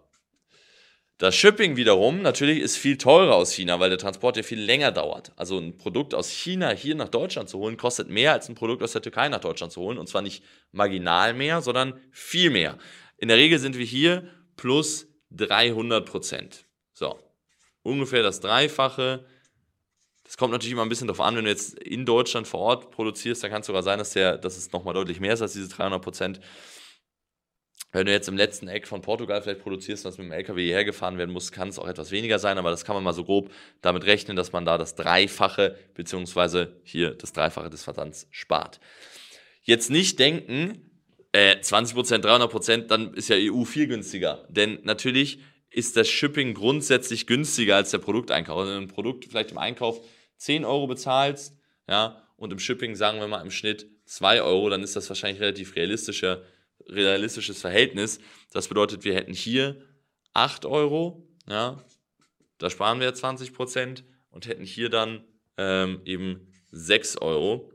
Das 1.18 1.36
Shipping 1.36 1.76
wiederum 1.76 2.22
natürlich 2.22 2.60
ist 2.60 2.78
viel 2.78 2.96
teurer 2.96 3.34
aus 3.34 3.52
China, 3.52 3.78
weil 3.78 3.90
der 3.90 3.98
Transport 3.98 4.38
ja 4.38 4.42
viel 4.42 4.60
länger 4.60 4.90
dauert. 4.90 5.32
Also 5.36 5.58
ein 5.58 5.76
Produkt 5.76 6.14
aus 6.14 6.30
China 6.30 6.70
hier 6.70 6.94
nach 6.94 7.08
Deutschland 7.08 7.50
zu 7.50 7.58
holen, 7.58 7.76
kostet 7.76 8.08
mehr 8.08 8.32
als 8.32 8.48
ein 8.48 8.54
Produkt 8.54 8.82
aus 8.82 8.92
der 8.92 9.02
Türkei 9.02 9.28
nach 9.28 9.40
Deutschland 9.40 9.72
zu 9.72 9.82
holen. 9.82 9.98
Und 9.98 10.08
zwar 10.08 10.22
nicht 10.22 10.42
marginal 10.72 11.34
mehr, 11.34 11.60
sondern 11.60 12.00
viel 12.10 12.48
mehr. 12.48 12.78
In 13.18 13.28
der 13.28 13.36
Regel 13.36 13.58
sind 13.58 13.76
wir 13.76 13.84
hier 13.84 14.28
plus 14.56 15.08
300 15.32 16.08
Prozent. 16.08 16.64
So, 16.94 17.18
ungefähr 17.82 18.22
das 18.22 18.40
Dreifache. 18.40 19.24
Das 20.24 20.36
kommt 20.36 20.52
natürlich 20.52 20.72
immer 20.72 20.82
ein 20.82 20.88
bisschen 20.88 21.08
darauf 21.08 21.20
an, 21.24 21.36
wenn 21.36 21.44
du 21.44 21.50
jetzt 21.50 21.78
in 21.78 22.06
Deutschland 22.06 22.46
vor 22.46 22.60
Ort 22.60 22.90
produzierst, 22.90 23.42
dann 23.42 23.50
kann 23.50 23.62
es 23.62 23.66
sogar 23.66 23.82
sein, 23.82 23.98
dass, 23.98 24.10
der, 24.10 24.38
dass 24.38 24.56
es 24.56 24.70
nochmal 24.72 24.94
deutlich 24.94 25.20
mehr 25.20 25.34
ist 25.34 25.42
als 25.42 25.54
diese 25.54 25.68
300 25.68 26.02
Prozent. 26.02 26.40
Wenn 27.92 28.06
du 28.06 28.12
jetzt 28.12 28.28
im 28.28 28.36
letzten 28.36 28.68
Eck 28.68 28.86
von 28.86 29.02
Portugal 29.02 29.42
vielleicht 29.42 29.62
produzierst, 29.62 30.04
was 30.04 30.16
mit 30.16 30.26
dem 30.26 30.32
LKW 30.32 30.62
hierher 30.62 30.84
gefahren 30.84 31.18
werden 31.18 31.32
muss, 31.32 31.50
kann 31.50 31.68
es 31.68 31.78
auch 31.78 31.88
etwas 31.88 32.12
weniger 32.12 32.38
sein, 32.38 32.56
aber 32.56 32.70
das 32.70 32.84
kann 32.84 32.94
man 32.94 33.02
mal 33.02 33.12
so 33.12 33.24
grob 33.24 33.50
damit 33.80 34.04
rechnen, 34.04 34.36
dass 34.36 34.52
man 34.52 34.64
da 34.64 34.78
das 34.78 34.94
Dreifache 34.94 35.76
beziehungsweise 35.94 36.80
hier 36.84 37.10
das 37.10 37.32
Dreifache 37.32 37.68
des 37.68 37.82
Versands 37.82 38.28
spart. 38.30 38.78
Jetzt 39.62 39.90
nicht 39.90 40.20
denken, 40.20 40.90
äh, 41.32 41.56
20%, 41.60 42.24
300%, 42.24 42.86
dann 42.86 43.14
ist 43.14 43.28
ja 43.28 43.36
EU 43.38 43.64
viel 43.64 43.88
günstiger. 43.88 44.46
Denn 44.48 44.78
natürlich 44.84 45.40
ist 45.70 45.96
das 45.96 46.08
Shipping 46.08 46.54
grundsätzlich 46.54 47.26
günstiger 47.26 47.76
als 47.76 47.90
der 47.90 47.98
Produkteinkauf. 47.98 48.58
Also 48.58 48.72
wenn 48.72 48.80
du 48.80 48.86
ein 48.86 48.94
Produkt 48.94 49.24
vielleicht 49.24 49.52
im 49.52 49.58
Einkauf 49.58 50.00
10 50.36 50.64
Euro 50.64 50.86
bezahlst, 50.86 51.56
ja, 51.88 52.22
und 52.36 52.52
im 52.52 52.58
Shipping 52.58 52.94
sagen 52.94 53.20
wir 53.20 53.28
mal 53.28 53.42
im 53.42 53.50
Schnitt 53.50 53.86
2 54.06 54.42
Euro, 54.42 54.70
dann 54.70 54.82
ist 54.82 54.96
das 54.96 55.08
wahrscheinlich 55.08 55.40
relativ 55.40 55.76
realistischer 55.76 56.42
realistisches 56.88 57.60
Verhältnis. 57.60 58.20
Das 58.52 58.68
bedeutet, 58.68 59.04
wir 59.04 59.14
hätten 59.14 59.32
hier 59.32 59.82
8 60.32 60.64
Euro, 60.66 61.28
ja, 61.46 61.82
da 62.58 62.70
sparen 62.70 63.00
wir 63.00 63.12
20 63.12 63.52
Prozent 63.52 64.04
und 64.30 64.46
hätten 64.46 64.64
hier 64.64 64.90
dann 64.90 65.24
ähm, 65.56 66.00
eben 66.04 66.52
6 66.70 67.18
Euro. 67.18 67.72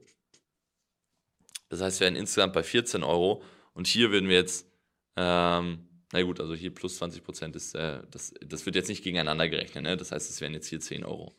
Das 1.70 1.82
heißt, 1.82 2.00
wir 2.00 2.06
wären 2.06 2.16
insgesamt 2.16 2.54
bei 2.54 2.64
14 2.64 3.04
Euro 3.04 3.44
und 3.74 3.88
hier 3.88 4.12
würden 4.12 4.30
wir 4.30 4.38
jetzt, 4.38 4.70
ähm, 5.16 5.88
na 6.16 6.22
gut, 6.22 6.40
also 6.40 6.56
hier 6.56 6.74
plus 6.74 6.96
20 6.96 7.26
Prozent 7.26 7.58
ist, 7.58 7.76
äh, 7.76 8.00
das, 8.10 8.34
das 8.40 8.66
wird 8.66 8.78
jetzt 8.78 8.88
nicht 8.88 9.04
gegeneinander 9.04 9.50
gerechnet, 9.50 9.84
ne? 9.84 9.98
das 9.98 10.14
heißt, 10.14 10.30
es 10.30 10.40
wären 10.40 10.54
jetzt 10.54 10.68
hier 10.68 10.80
10 10.80 11.04
Euro. 11.04 11.36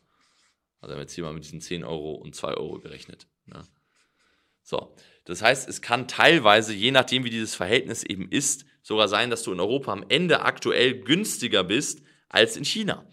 Also 0.79 0.91
haben 0.93 0.99
wir 0.99 1.01
jetzt 1.01 1.15
hier 1.15 1.23
mal 1.23 1.33
mit 1.33 1.43
diesen 1.43 1.61
10 1.61 1.83
Euro 1.83 2.13
und 2.13 2.35
2 2.35 2.53
Euro 2.53 2.79
gerechnet. 2.79 3.25
Ne? 3.47 3.63
So, 4.61 4.95
das 5.25 5.41
heißt, 5.41 5.67
es 5.67 5.81
kann 5.81 6.07
teilweise, 6.07 6.75
je 6.75 6.91
nachdem 6.91 7.23
wie 7.23 7.31
dieses 7.31 7.55
Verhältnis 7.55 8.03
eben 8.03 8.29
ist, 8.29 8.65
sogar 8.83 9.07
sein, 9.07 9.31
dass 9.31 9.41
du 9.41 9.51
in 9.51 9.59
Europa 9.59 9.91
am 9.91 10.05
Ende 10.09 10.41
aktuell 10.41 11.01
günstiger 11.01 11.63
bist 11.63 12.03
als 12.29 12.55
in 12.55 12.63
China. 12.63 13.03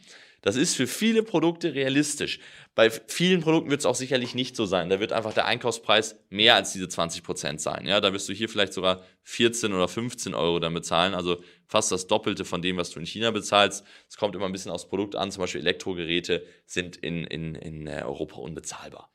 Das 0.45 0.57
ist 0.57 0.77
für 0.77 0.87
viele 0.87 1.23
Produkte 1.23 1.73
realistisch. 1.73 2.39
Bei 2.75 2.91
vielen 2.91 3.41
Produkten 3.41 3.71
wird 3.71 3.81
es 3.81 3.87
auch 3.87 3.95
sicherlich 3.95 4.35
nicht 4.35 4.57
so 4.57 4.67
sein. 4.67 4.91
Da 4.91 5.01
wird 5.01 5.11
einfach 5.11 5.33
der 5.33 5.47
Einkaufspreis 5.47 6.19
mehr 6.29 6.55
als 6.55 6.75
diese 6.75 6.85
20% 6.85 7.61
sein. 7.61 7.87
Ja, 7.87 8.03
da 8.03 8.13
wirst 8.13 8.29
du 8.29 8.35
hier 8.35 8.51
vielleicht 8.51 8.75
sogar 8.75 9.03
14 9.23 9.73
oder 9.73 9.89
15 9.89 10.35
Euro 10.35 10.59
dann 10.59 10.75
bezahlen, 10.75 11.15
also 11.15 11.43
fast 11.67 11.91
das 11.93 12.09
Doppelte 12.09 12.45
von 12.45 12.61
dem, 12.61 12.77
was 12.77 12.91
du 12.91 13.01
in 13.01 13.07
China 13.07 13.31
bezahlst. 13.31 13.87
Es 14.07 14.19
kommt 14.19 14.35
immer 14.35 14.45
ein 14.45 14.53
bisschen 14.53 14.71
aufs 14.71 14.87
Produkt 14.87 15.17
an, 15.17 15.31
zum 15.31 15.41
Beispiel 15.41 15.63
Elektrogeräte 15.63 16.45
sind 16.67 16.97
in, 16.97 17.25
in, 17.25 17.55
in 17.55 17.87
äh, 17.87 18.03
Europa 18.05 18.37
unbezahlbar. 18.37 19.11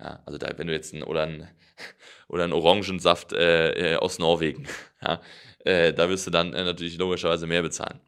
Ja, 0.00 0.22
also 0.24 0.38
da, 0.38 0.56
wenn 0.56 0.68
du 0.68 0.72
jetzt 0.72 0.94
ein, 0.94 1.02
oder 1.02 1.24
ein, 1.24 1.50
oder 2.28 2.44
ein 2.44 2.52
Orangensaft 2.54 3.34
äh, 3.34 3.92
äh, 3.92 3.96
aus 3.96 4.18
Norwegen, 4.18 4.66
ja, 5.02 5.20
äh, 5.66 5.92
da 5.92 6.08
wirst 6.08 6.26
du 6.26 6.30
dann 6.30 6.54
äh, 6.54 6.64
natürlich 6.64 6.96
logischerweise 6.96 7.46
mehr 7.46 7.60
bezahlen. 7.60 8.00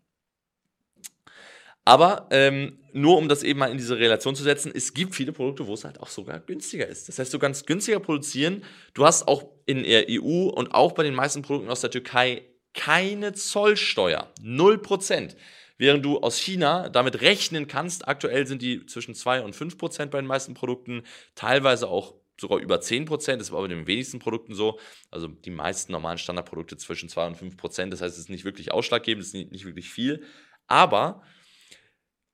Aber 1.84 2.28
ähm, 2.30 2.78
nur 2.92 3.18
um 3.18 3.28
das 3.28 3.42
eben 3.42 3.58
mal 3.58 3.70
in 3.70 3.76
diese 3.76 3.98
Relation 3.98 4.34
zu 4.34 4.42
setzen, 4.42 4.72
es 4.74 4.94
gibt 4.94 5.14
viele 5.14 5.32
Produkte, 5.32 5.66
wo 5.66 5.74
es 5.74 5.84
halt 5.84 6.00
auch 6.00 6.08
sogar 6.08 6.40
günstiger 6.40 6.86
ist. 6.86 7.08
Das 7.08 7.18
heißt, 7.18 7.34
du 7.34 7.38
kannst 7.38 7.66
günstiger 7.66 8.00
produzieren. 8.00 8.64
Du 8.94 9.04
hast 9.04 9.28
auch 9.28 9.44
in 9.66 9.82
der 9.82 10.06
EU 10.08 10.48
und 10.48 10.74
auch 10.74 10.92
bei 10.92 11.02
den 11.02 11.14
meisten 11.14 11.42
Produkten 11.42 11.70
aus 11.70 11.80
der 11.80 11.90
Türkei 11.90 12.42
keine 12.72 13.32
Zollsteuer. 13.32 14.32
0%. 14.40 15.36
Während 15.76 16.04
du 16.04 16.20
aus 16.20 16.38
China 16.38 16.88
damit 16.88 17.20
rechnen 17.20 17.66
kannst, 17.66 18.06
aktuell 18.06 18.46
sind 18.46 18.62
die 18.62 18.86
zwischen 18.86 19.14
2 19.14 19.42
und 19.42 19.56
5 19.56 19.76
Prozent 19.76 20.10
bei 20.12 20.20
den 20.20 20.26
meisten 20.26 20.54
Produkten, 20.54 21.02
teilweise 21.34 21.88
auch 21.88 22.14
sogar 22.40 22.58
über 22.58 22.80
10 22.80 23.06
Prozent, 23.06 23.40
das 23.40 23.50
war 23.50 23.60
bei 23.60 23.68
den 23.68 23.86
wenigsten 23.86 24.20
Produkten 24.20 24.54
so, 24.54 24.78
also 25.10 25.28
die 25.28 25.50
meisten 25.50 25.92
normalen 25.92 26.18
Standardprodukte 26.18 26.76
zwischen 26.76 27.08
2 27.08 27.26
und 27.26 27.36
5 27.36 27.56
Prozent, 27.56 27.92
das 27.92 28.02
heißt, 28.02 28.14
es 28.14 28.24
ist 28.24 28.30
nicht 28.30 28.44
wirklich 28.44 28.72
ausschlaggebend, 28.72 29.22
es 29.22 29.28
ist 29.28 29.34
nicht, 29.34 29.52
nicht 29.52 29.64
wirklich 29.64 29.90
viel, 29.90 30.22
aber 30.66 31.22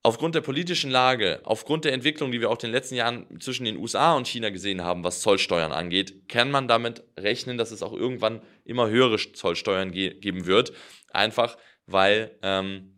aufgrund 0.02 0.34
der 0.34 0.40
politischen 0.40 0.90
Lage, 0.90 1.40
aufgrund 1.44 1.84
der 1.84 1.92
Entwicklung, 1.92 2.32
die 2.32 2.40
wir 2.40 2.50
auch 2.50 2.56
in 2.56 2.68
den 2.68 2.72
letzten 2.72 2.94
Jahren 2.94 3.40
zwischen 3.40 3.64
den 3.64 3.76
USA 3.76 4.14
und 4.14 4.26
China 4.26 4.50
gesehen 4.50 4.82
haben, 4.82 5.04
was 5.04 5.20
Zollsteuern 5.20 5.72
angeht, 5.72 6.28
kann 6.28 6.50
man 6.50 6.68
damit 6.68 7.02
rechnen, 7.18 7.58
dass 7.58 7.70
es 7.70 7.82
auch 7.82 7.92
irgendwann 7.92 8.42
immer 8.64 8.88
höhere 8.88 9.18
Zollsteuern 9.18 9.92
ge 9.92 10.14
geben 10.14 10.46
wird. 10.46 10.72
Einfach 11.12 11.56
weil 11.86 12.38
ähm, 12.42 12.94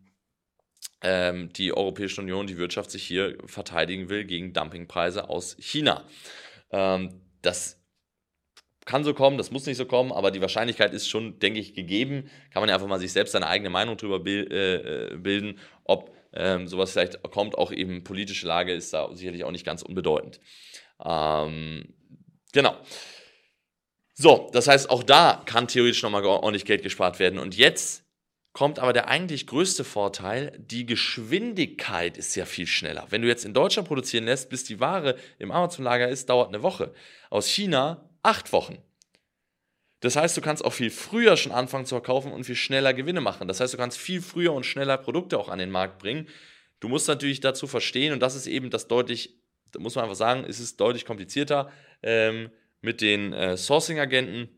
ähm, 1.01 1.51
die 1.53 1.73
Europäische 1.75 2.21
Union, 2.21 2.47
die 2.47 2.57
Wirtschaft 2.57 2.91
sich 2.91 3.03
hier 3.03 3.37
verteidigen 3.45 4.09
will 4.09 4.23
gegen 4.23 4.53
Dumpingpreise 4.53 5.29
aus 5.29 5.55
China. 5.59 6.05
Ähm, 6.71 7.21
das 7.41 7.81
kann 8.85 9.03
so 9.03 9.13
kommen, 9.13 9.37
das 9.37 9.51
muss 9.51 9.65
nicht 9.65 9.77
so 9.77 9.85
kommen, 9.85 10.11
aber 10.11 10.31
die 10.31 10.41
Wahrscheinlichkeit 10.41 10.93
ist 10.93 11.07
schon, 11.07 11.39
denke 11.39 11.59
ich, 11.59 11.73
gegeben. 11.73 12.29
Kann 12.51 12.61
man 12.61 12.69
ja 12.69 12.75
einfach 12.75 12.87
mal 12.87 12.99
sich 12.99 13.13
selbst 13.13 13.31
seine 13.31 13.47
eigene 13.47 13.69
Meinung 13.69 13.97
darüber 13.97 14.25
äh, 14.25 15.13
äh, 15.13 15.17
bilden, 15.17 15.59
ob 15.85 16.15
ähm, 16.35 16.67
sowas 16.67 16.91
vielleicht 16.91 17.21
kommt. 17.23 17.57
Auch 17.57 17.71
eben 17.71 18.03
politische 18.03 18.47
Lage 18.47 18.73
ist 18.73 18.93
da 18.93 19.09
sicherlich 19.13 19.43
auch 19.43 19.51
nicht 19.51 19.65
ganz 19.65 19.81
unbedeutend. 19.81 20.39
Ähm, 21.03 21.93
genau. 22.51 22.75
So, 24.13 24.49
das 24.53 24.67
heißt, 24.67 24.89
auch 24.89 25.03
da 25.03 25.41
kann 25.45 25.67
theoretisch 25.67 26.03
nochmal 26.03 26.23
ordentlich 26.25 26.65
Geld 26.65 26.83
gespart 26.83 27.19
werden. 27.19 27.39
Und 27.39 27.55
jetzt 27.55 28.03
kommt 28.53 28.77
aber 28.77 28.93
der 28.93 29.07
eigentlich 29.07 29.47
größte 29.47 29.83
Vorteil, 29.83 30.55
die 30.59 30.85
Geschwindigkeit 30.85 32.17
ist 32.17 32.35
ja 32.35 32.45
viel 32.45 32.67
schneller. 32.67 33.07
Wenn 33.09 33.23
du 33.23 33.27
jetzt 33.27 33.45
in 33.45 33.55
Deutschland 33.55 33.87
produzieren 33.87 34.25
lässt, 34.25 34.49
bis 34.49 34.63
die 34.63 34.79
Ware 34.79 35.17
im 35.39 35.51
Amazon-Lager 35.51 36.07
ist, 36.07 36.29
dauert 36.29 36.49
eine 36.49 36.61
Woche. 36.61 36.93
Aus 37.31 37.47
China 37.47 38.07
acht 38.21 38.53
Wochen. 38.53 38.77
Das 40.03 40.17
heißt, 40.17 40.35
du 40.35 40.41
kannst 40.41 40.65
auch 40.65 40.73
viel 40.73 40.89
früher 40.89 41.37
schon 41.37 41.53
anfangen 41.53 41.85
zu 41.85 41.95
verkaufen 41.95 42.33
und 42.33 42.43
viel 42.43 42.57
schneller 42.57 42.93
Gewinne 42.93 43.21
machen. 43.21 43.47
Das 43.47 43.61
heißt, 43.61 43.73
du 43.73 43.77
kannst 43.77 43.97
viel 43.97 44.21
früher 44.21 44.51
und 44.51 44.65
schneller 44.65 44.97
Produkte 44.97 45.39
auch 45.39 45.47
an 45.47 45.59
den 45.59 45.71
Markt 45.71 45.97
bringen. 45.97 46.27
Du 46.81 46.89
musst 46.89 47.07
natürlich 47.07 47.39
dazu 47.39 47.67
verstehen, 47.67 48.11
und 48.11 48.19
das 48.19 48.35
ist 48.35 48.45
eben 48.45 48.69
das 48.69 48.89
deutlich, 48.89 49.37
da 49.71 49.79
muss 49.79 49.95
man 49.95 50.03
einfach 50.03 50.17
sagen, 50.17 50.43
es 50.45 50.59
ist 50.59 50.81
deutlich 50.81 51.05
komplizierter, 51.05 51.71
ähm, 52.01 52.49
mit 52.81 52.99
den 52.99 53.31
äh, 53.31 53.55
Sourcing-Agenten 53.55 54.49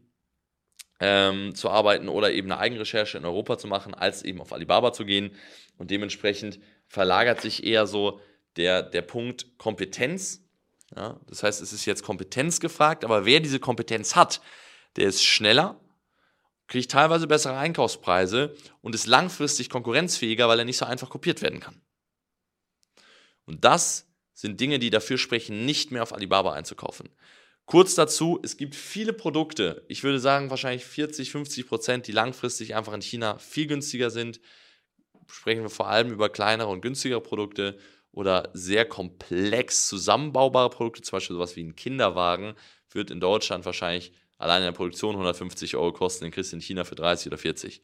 ähm, 1.00 1.54
zu 1.54 1.70
arbeiten 1.70 2.10
oder 2.10 2.32
eben 2.32 2.52
eine 2.52 2.60
Eigenrecherche 2.60 3.20
in 3.20 3.26
Europa 3.26 3.60
zu 3.60 3.68
machen, 3.68 3.94
als 3.94 4.24
eben 4.24 4.42
auf 4.42 4.52
Alibaba 4.52 4.94
zu 4.94 5.06
gehen. 5.06 5.30
Und 5.78 5.92
dementsprechend 5.92 6.60
verlagert 6.88 7.42
sich 7.42 7.64
eher 7.64 7.86
so 7.86 8.20
der, 8.58 8.82
der 8.82 9.04
Punkt 9.04 9.60
Kompetenz. 9.60 10.44
Ja, 10.96 11.20
das 11.28 11.44
heißt, 11.44 11.62
es 11.62 11.72
ist 11.72 11.86
jetzt 11.86 12.02
Kompetenz 12.02 12.60
gefragt, 12.60 13.06
aber 13.06 13.28
wer 13.28 13.42
diese 13.42 13.60
Kompetenz 13.60 14.16
hat, 14.16 14.42
der 14.96 15.08
ist 15.08 15.24
schneller, 15.24 15.80
kriegt 16.68 16.92
teilweise 16.92 17.28
bessere 17.28 17.58
Einkaufspreise 17.58 18.56
und 18.82 18.96
ist 18.96 19.08
langfristig 19.08 19.70
konkurrenzfähiger, 19.70 20.48
weil 20.48 20.60
er 20.60 20.66
nicht 20.66 20.78
so 20.78 20.86
einfach 20.86 21.10
kopiert 21.10 21.42
werden 21.42 21.60
kann. 21.60 21.82
Und 23.46 23.64
das 23.64 24.08
sind 24.34 24.60
Dinge, 24.60 24.80
die 24.80 24.90
dafür 24.90 25.18
sprechen, 25.18 25.66
nicht 25.66 25.92
mehr 25.92 26.04
auf 26.04 26.14
Alibaba 26.14 26.54
einzukaufen. 26.54 27.10
Kurz 27.66 27.96
dazu, 27.96 28.40
es 28.44 28.58
gibt 28.58 28.76
viele 28.76 29.14
Produkte, 29.14 29.84
ich 29.88 30.04
würde 30.04 30.20
sagen 30.20 30.52
wahrscheinlich 30.52 30.86
40, 30.86 31.32
50 31.32 31.68
Prozent, 31.68 32.08
die 32.08 32.12
langfristig 32.12 32.76
einfach 32.76 32.94
in 32.94 33.02
China 33.02 33.40
viel 33.40 33.66
günstiger 33.66 34.12
sind. 34.12 34.40
Sprechen 35.28 35.64
wir 35.64 35.72
vor 35.72 35.88
allem 35.88 36.12
über 36.12 36.30
kleinere 36.30 36.68
und 36.68 36.82
günstigere 36.82 37.22
Produkte 37.22 37.80
oder 38.12 38.52
sehr 38.54 38.86
komplex 38.86 39.88
zusammenbaubare 39.88 40.70
Produkte, 40.70 41.02
zum 41.02 41.18
Beispiel 41.18 41.36
sowas 41.36 41.56
wie 41.56 41.64
ein 41.64 41.76
Kinderwagen, 41.76 42.54
wird 42.92 43.10
in 43.10 43.20
Deutschland 43.20 43.66
wahrscheinlich 43.66 44.14
allein 44.38 44.62
in 44.62 44.66
der 44.66 44.72
Produktion 44.72 45.12
150 45.12 45.76
Euro 45.76 45.94
kosten, 45.94 46.26
den 46.26 46.32
kriegst 46.32 46.52
du 46.52 46.58
in 46.58 46.62
China 46.62 46.84
für 46.84 46.96
30 46.96 47.28
oder 47.28 47.38
40. 47.38 47.82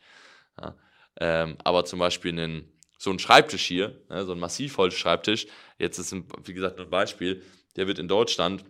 Ja, 0.60 0.76
ähm, 1.20 1.58
aber 1.64 1.86
zum 1.86 2.00
Beispiel 2.00 2.32
einen, 2.32 2.72
so 2.98 3.12
ein 3.12 3.20
Schreibtisch 3.20 3.66
hier, 3.66 4.02
ne, 4.10 4.26
so 4.26 4.34
ein 4.34 4.40
Massivholzschreibtisch, 4.40 5.48
jetzt 5.78 5.98
ist, 5.98 6.12
ein, 6.12 6.28
wie 6.44 6.54
gesagt, 6.54 6.78
nur 6.78 6.88
ein 6.88 6.92
Beispiel, 6.92 7.44
der 7.76 7.88
wird 7.88 8.00
in 8.00 8.08
Deutschland 8.08 8.64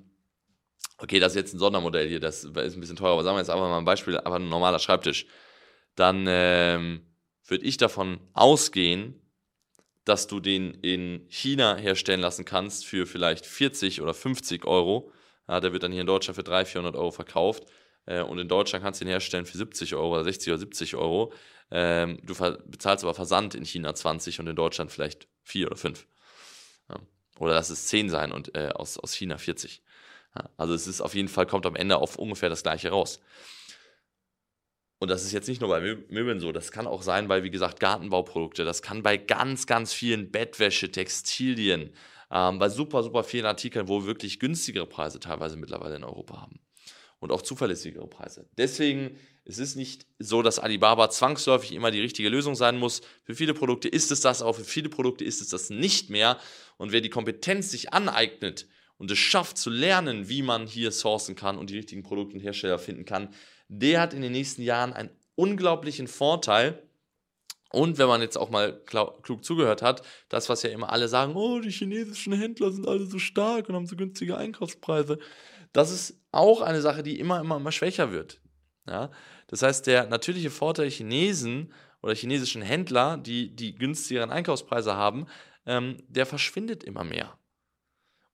okay, 1.02 1.20
das 1.20 1.34
ist 1.34 1.38
jetzt 1.38 1.54
ein 1.54 1.60
Sondermodell 1.60 2.08
hier, 2.08 2.20
das 2.20 2.44
ist 2.44 2.56
ein 2.56 2.80
bisschen 2.80 2.96
teurer, 2.96 3.14
aber 3.14 3.24
sagen 3.24 3.36
wir 3.36 3.42
jetzt 3.42 3.50
einfach 3.50 3.68
mal 3.68 3.78
ein 3.78 3.86
Beispiel, 3.86 4.18
aber 4.18 4.36
ein 4.38 4.50
normaler 4.50 4.80
Schreibtisch, 4.80 5.26
dann 5.96 6.26
ähm, 6.28 7.02
würde 7.48 7.66
ich 7.66 7.78
davon 7.78 8.20
ausgehen, 8.34 9.20
dass 10.06 10.28
du 10.28 10.40
den 10.40 10.74
in 10.76 11.26
China 11.30 11.76
herstellen 11.76 12.22
lassen 12.22 12.46
kannst 12.46 12.86
für 12.86 13.06
vielleicht 13.06 13.46
40 13.46 14.02
oder 14.02 14.14
50 14.14 14.66
Euro. 14.66 15.12
Ja, 15.52 15.60
der 15.60 15.74
wird 15.74 15.84
dann 15.84 15.92
hier 15.92 16.00
in 16.00 16.08
Deutschland 16.08 16.38
für 16.38 16.44
300, 16.44 16.70
400 16.70 16.96
Euro 16.96 17.12
verkauft. 17.12 17.66
Äh, 18.06 18.22
und 18.22 18.40
in 18.40 18.48
Deutschland 18.48 18.86
kannst 18.86 19.02
du 19.02 19.06
ihn 19.06 19.10
herstellen 19.10 19.46
für 19.46 19.58
70 19.58 19.96
Euro 19.96 20.14
oder 20.14 20.24
60 20.24 20.48
oder 20.48 20.58
70 20.58 20.96
Euro. 20.96 21.34
Ähm, 21.70 22.20
du 22.24 22.34
bezahlst 22.68 23.04
aber 23.04 23.14
Versand 23.14 23.54
in 23.54 23.66
China 23.66 23.94
20 23.94 24.40
und 24.40 24.48
in 24.48 24.56
Deutschland 24.56 24.94
vielleicht 24.94 25.28
4 25.44 25.68
oder 25.68 25.76
5. 25.76 26.08
Ja. 26.88 26.96
Oder 27.38 27.56
lass 27.56 27.70
es 27.70 27.88
10 27.88 28.10
sein 28.10 28.32
und 28.32 28.56
äh, 28.56 28.70
aus, 28.70 28.98
aus 28.98 29.14
China 29.14 29.38
40. 29.38 29.84
Also 30.56 30.74
es 30.74 30.88
ist 30.88 31.02
auf 31.02 31.16
jeden 31.16 31.28
Fall, 31.28 31.46
kommt 31.46 31.66
am 31.66 31.76
Ende 31.76 31.98
auf 31.98 32.16
ungefähr 32.16 32.48
das 32.48 32.64
gleiche 32.64 32.90
raus. 32.90 33.20
Und 35.00 35.12
das 35.12 35.26
ist 35.26 35.34
jetzt 35.34 35.50
nicht 35.50 35.60
nur 35.60 35.70
bei 35.70 35.82
Möbeln 35.82 36.40
so, 36.40 36.54
das 36.54 36.72
kann 36.72 36.88
auch 36.88 37.02
sein 37.02 37.28
bei, 37.28 37.44
wie 37.44 37.50
gesagt, 37.50 37.82
Gartenbauprodukte, 37.82 38.64
das 38.64 38.82
kann 38.82 39.04
bei 39.04 39.18
ganz, 39.18 39.68
ganz 39.68 39.92
vielen 39.92 40.32
Bettwäsche, 40.32 40.90
Textilien, 40.90 41.92
ähm, 42.32 42.60
bei 42.60 42.70
super, 42.70 43.04
super 43.04 43.24
vielen 43.24 43.46
Artikeln, 43.46 43.88
wo 43.88 44.02
wir 44.02 44.08
wirklich 44.08 44.40
günstigere 44.40 44.88
Preise 44.88 45.20
teilweise 45.20 45.58
mittlerweile 45.58 45.96
in 45.96 46.04
Europa 46.04 46.42
haben. 46.42 46.60
Und 47.20 47.32
auch 47.32 47.44
zuverlässigere 47.44 48.08
Preise. 48.08 48.50
Deswegen 48.58 49.18
es 49.44 49.58
ist 49.58 49.76
nicht 49.76 50.06
so, 50.20 50.42
dass 50.42 50.60
Alibaba 50.60 51.10
zwangsläufig 51.10 51.72
immer 51.72 51.92
die 51.92 52.00
richtige 52.00 52.30
Lösung 52.30 52.56
sein 52.56 52.78
muss. 52.78 53.02
Für 53.24 53.36
viele 53.36 53.54
Produkte 53.54 53.88
ist 53.88 54.12
es 54.12 54.22
das 54.22 54.42
auch, 54.42 54.56
für 54.56 54.64
viele 54.64 54.90
Produkte 54.90 55.24
ist 55.24 55.42
es 55.42 55.50
das 55.50 55.70
nicht 55.70 56.10
mehr. 56.10 56.38
Und 56.78 56.92
wer 56.92 57.02
die 57.02 57.10
Kompetenz 57.10 57.72
sich 57.72 57.94
aneignet, 57.94 58.68
und 58.98 59.10
es 59.10 59.18
schafft 59.18 59.58
zu 59.58 59.72
lernen, 59.72 60.30
wie 60.30 60.44
man 60.44 60.68
hier 60.68 60.92
sourcen 60.92 61.36
kann 61.36 61.58
und 61.58 61.72
die 61.72 61.76
richtigen 61.76 62.04
Produkte 62.04 62.36
und 62.36 62.42
Hersteller 62.42 62.78
finden 62.78 63.04
kann, 63.04 63.34
der 63.68 64.00
hat 64.00 64.14
in 64.14 64.22
den 64.22 64.32
nächsten 64.32 64.62
Jahren 64.62 64.94
einen 64.94 65.10
unglaublichen 65.34 66.08
Vorteil. 66.08 66.84
Und 67.72 67.98
wenn 67.98 68.08
man 68.08 68.22
jetzt 68.22 68.38
auch 68.38 68.50
mal 68.50 68.82
klug 68.86 69.46
zugehört 69.46 69.82
hat, 69.82 70.02
das, 70.30 70.50
was 70.50 70.64
ja 70.64 70.70
immer 70.72 70.92
alle 70.92 71.08
sagen, 71.08 71.36
oh, 71.36 71.60
die 71.60 71.72
chinesischen 71.72 72.34
Händler 72.34 72.72
sind 72.72 72.88
alle 72.88 73.06
so 73.06 73.18
stark 73.18 73.70
und 73.70 73.76
haben 73.76 73.88
so 73.88 73.96
günstige 73.96 74.38
Einkaufspreise, 74.38 75.20
das 75.74 75.92
ist 75.92 76.20
auch 76.32 76.62
eine 76.62 76.82
Sache, 76.82 77.04
die 77.04 77.20
immer, 77.20 77.40
immer, 77.40 77.58
immer 77.58 77.72
schwächer 77.72 78.12
wird. 78.12 78.42
Ja? 78.88 79.12
Das 79.48 79.62
heißt, 79.62 79.88
der 79.88 80.08
natürliche 80.08 80.50
Vorteil 80.50 80.90
Chinesen 80.90 81.74
oder 82.02 82.14
chinesischen 82.14 82.62
Händler, 82.62 83.18
die 83.18 83.56
die 83.56 83.76
günstigeren 83.76 84.32
Einkaufspreise 84.32 84.96
haben, 84.96 85.28
ähm, 85.66 85.98
der 86.08 86.26
verschwindet 86.26 86.84
immer 86.84 87.04
mehr. 87.04 87.38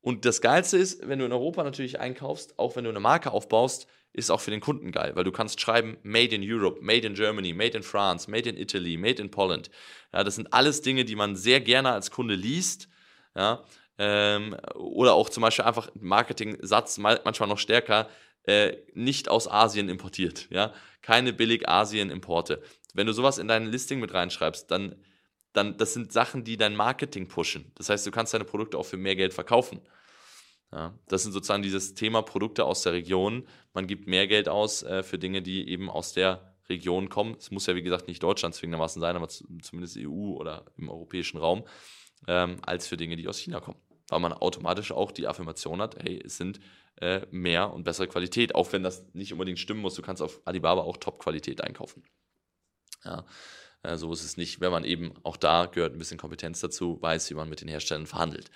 Und 0.02 0.26
das 0.26 0.42
Geilste 0.42 0.78
ist, 0.78 1.08
wenn 1.08 1.20
du 1.20 1.26
in 1.26 1.32
Europa 1.32 1.64
natürlich 1.64 2.00
einkaufst, 2.00 2.58
auch 2.60 2.76
wenn 2.76 2.84
du 2.84 2.90
eine 2.90 3.00
Marke 3.00 3.32
aufbaust, 3.32 3.88
ist 4.14 4.32
auch 4.32 4.42
für 4.42 4.52
den 4.52 4.62
Kunden 4.62 4.92
geil, 4.92 5.12
weil 5.16 5.24
du 5.24 5.32
kannst 5.32 5.62
schreiben 5.62 5.98
Made 6.02 6.34
in 6.36 6.42
Europe, 6.44 6.80
Made 6.82 7.06
in 7.06 7.14
Germany, 7.14 7.54
Made 7.54 7.78
in 7.78 7.84
France, 7.84 8.30
Made 8.30 8.50
in 8.50 8.58
Italy, 8.58 8.98
Made 8.98 9.22
in 9.22 9.30
Poland. 9.30 9.70
Ja, 10.14 10.24
das 10.24 10.36
sind 10.36 10.54
alles 10.54 10.82
Dinge, 10.82 11.06
die 11.06 11.16
man 11.16 11.36
sehr 11.36 11.62
gerne 11.62 11.92
als 11.92 12.10
Kunde 12.10 12.36
liest. 12.36 12.90
Ja, 13.36 13.64
ähm, 14.00 14.56
oder 14.76 15.14
auch 15.14 15.30
zum 15.30 15.42
Beispiel 15.42 15.66
einfach 15.66 15.90
Marketing-Satz 16.00 16.98
manchmal 16.98 17.50
noch 17.50 17.60
stärker, 17.60 18.10
äh, 18.44 18.78
nicht 18.94 19.30
aus 19.30 19.48
Asien 19.48 19.90
importiert. 19.90 20.48
Ja, 20.50 20.74
keine 21.02 21.34
billig 21.34 21.68
Asien-Importe. 21.68 22.62
Wenn 22.94 23.08
du 23.08 23.14
sowas 23.14 23.38
in 23.38 23.48
dein 23.48 23.68
Listing 23.68 24.00
mit 24.00 24.14
reinschreibst, 24.14 24.72
dann 24.72 24.96
dann 25.54 25.78
das 25.78 25.94
sind 25.94 26.12
Sachen, 26.12 26.44
die 26.44 26.58
dein 26.58 26.76
Marketing 26.76 27.28
pushen. 27.28 27.72
Das 27.76 27.90
heißt, 27.90 28.06
du 28.06 28.12
kannst 28.12 28.34
deine 28.34 28.46
Produkte 28.46 28.78
auch 28.78 28.86
für 28.86 28.98
mehr 28.98 29.16
Geld 29.16 29.34
verkaufen. 29.34 29.82
Ja, 30.72 30.94
das 31.08 31.24
sind 31.24 31.32
sozusagen 31.32 31.64
dieses 31.64 31.94
Thema 31.94 32.22
Produkte 32.22 32.66
aus 32.66 32.82
der 32.82 32.94
Region. 32.94 33.48
Man 33.74 33.88
gibt 33.88 34.08
mehr 34.08 34.28
Geld 34.28 34.50
aus 34.50 34.84
äh, 34.84 35.02
für 35.02 35.18
Dinge, 35.18 35.42
die 35.42 35.70
eben 35.70 35.90
aus 35.90 36.14
der 36.14 36.56
Region 36.70 37.10
kommen. 37.10 37.36
Es 37.40 37.52
muss 37.52 37.66
ja, 37.68 37.76
wie 37.76 37.82
gesagt, 37.82 38.08
nicht 38.08 38.22
Deutschland 38.22 38.54
zwingendermaßen 38.54 39.00
sein, 39.00 39.16
aber 39.16 39.30
zumindest 39.30 39.98
EU 39.98 40.34
oder 40.36 40.66
im 40.76 40.90
europäischen 40.90 41.38
Raum, 41.38 41.64
ähm, 42.28 42.58
als 42.64 42.88
für 42.88 42.98
Dinge, 42.98 43.16
die 43.16 43.28
aus 43.28 43.38
China 43.38 43.62
kommen. 43.62 43.80
Weil 44.10 44.20
man 44.20 44.34
automatisch 44.34 44.92
auch 44.92 45.12
die 45.12 45.28
Affirmation 45.28 45.82
hat, 45.82 45.96
hey, 46.04 46.22
es 46.24 46.38
sind 46.38 46.60
äh, 47.00 47.26
mehr 47.32 47.74
und 47.74 47.84
bessere 47.84 48.08
Qualität, 48.08 48.56
auch 48.56 48.72
wenn 48.74 48.84
das 48.84 49.06
nicht 49.14 49.32
unbedingt 49.32 49.60
stimmen 49.60 49.82
muss. 49.82 49.96
Du 49.96 50.02
kannst 50.02 50.22
auf 50.22 50.42
Alibaba 50.46 50.82
auch 50.82 50.98
Top-Qualität 50.98 51.62
einkaufen. 51.62 52.04
Ja. 53.06 53.26
Äh, 53.84 53.98
so 53.98 54.12
ist 54.12 54.24
es 54.24 54.38
nicht, 54.38 54.62
wenn 54.62 54.72
man 54.72 54.84
eben 54.84 55.14
auch 55.24 55.38
da 55.38 55.66
gehört 55.66 55.94
ein 55.94 56.00
bisschen 56.00 56.18
Kompetenz 56.18 56.60
dazu, 56.60 57.02
weiß, 57.02 57.30
wie 57.30 57.36
man 57.36 57.50
mit 57.50 57.62
den 57.62 57.68
Herstellern 57.68 58.08
verhandelt. 58.08 58.50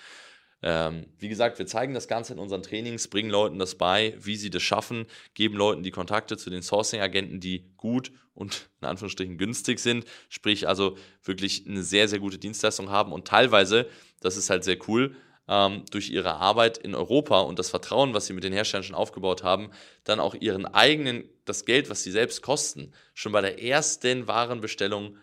Ähm, 0.64 1.06
wie 1.18 1.28
gesagt, 1.28 1.58
wir 1.58 1.66
zeigen 1.66 1.92
das 1.92 2.06
Ganze 2.06 2.32
in 2.32 2.38
unseren 2.38 2.62
Trainings, 2.62 3.08
bringen 3.08 3.30
Leuten 3.30 3.58
das 3.58 3.74
bei, 3.74 4.14
wie 4.20 4.36
sie 4.36 4.50
das 4.50 4.62
schaffen, 4.62 5.06
geben 5.34 5.56
Leuten 5.56 5.82
die 5.82 5.90
Kontakte 5.90 6.36
zu 6.36 6.50
den 6.50 6.62
Sourcing-Agenten, 6.62 7.40
die 7.40 7.72
gut 7.76 8.12
und 8.32 8.70
in 8.80 8.86
Anführungsstrichen 8.86 9.38
günstig 9.38 9.80
sind, 9.80 10.04
sprich 10.28 10.68
also 10.68 10.96
wirklich 11.24 11.66
eine 11.66 11.82
sehr, 11.82 12.06
sehr 12.06 12.20
gute 12.20 12.38
Dienstleistung 12.38 12.90
haben 12.90 13.12
und 13.12 13.26
teilweise, 13.26 13.88
das 14.20 14.36
ist 14.36 14.50
halt 14.50 14.62
sehr 14.62 14.78
cool, 14.88 15.16
ähm, 15.52 15.84
durch 15.90 16.08
ihre 16.08 16.36
Arbeit 16.36 16.78
in 16.78 16.94
Europa 16.94 17.40
und 17.40 17.58
das 17.58 17.68
Vertrauen, 17.68 18.14
was 18.14 18.26
sie 18.26 18.32
mit 18.32 18.42
den 18.42 18.54
Herstellern 18.54 18.84
schon 18.84 18.96
aufgebaut 18.96 19.42
haben, 19.42 19.70
dann 20.04 20.18
auch 20.18 20.34
ihren 20.34 20.64
eigenen, 20.64 21.28
das 21.44 21.66
Geld, 21.66 21.90
was 21.90 22.02
sie 22.02 22.10
selbst 22.10 22.40
kosten, 22.40 22.94
schon 23.12 23.32
bei 23.32 23.42
der 23.42 23.62
ersten 23.62 24.26
Warenbestellung 24.26 25.18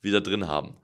wieder 0.00 0.20
drin 0.20 0.46
haben. 0.46 0.76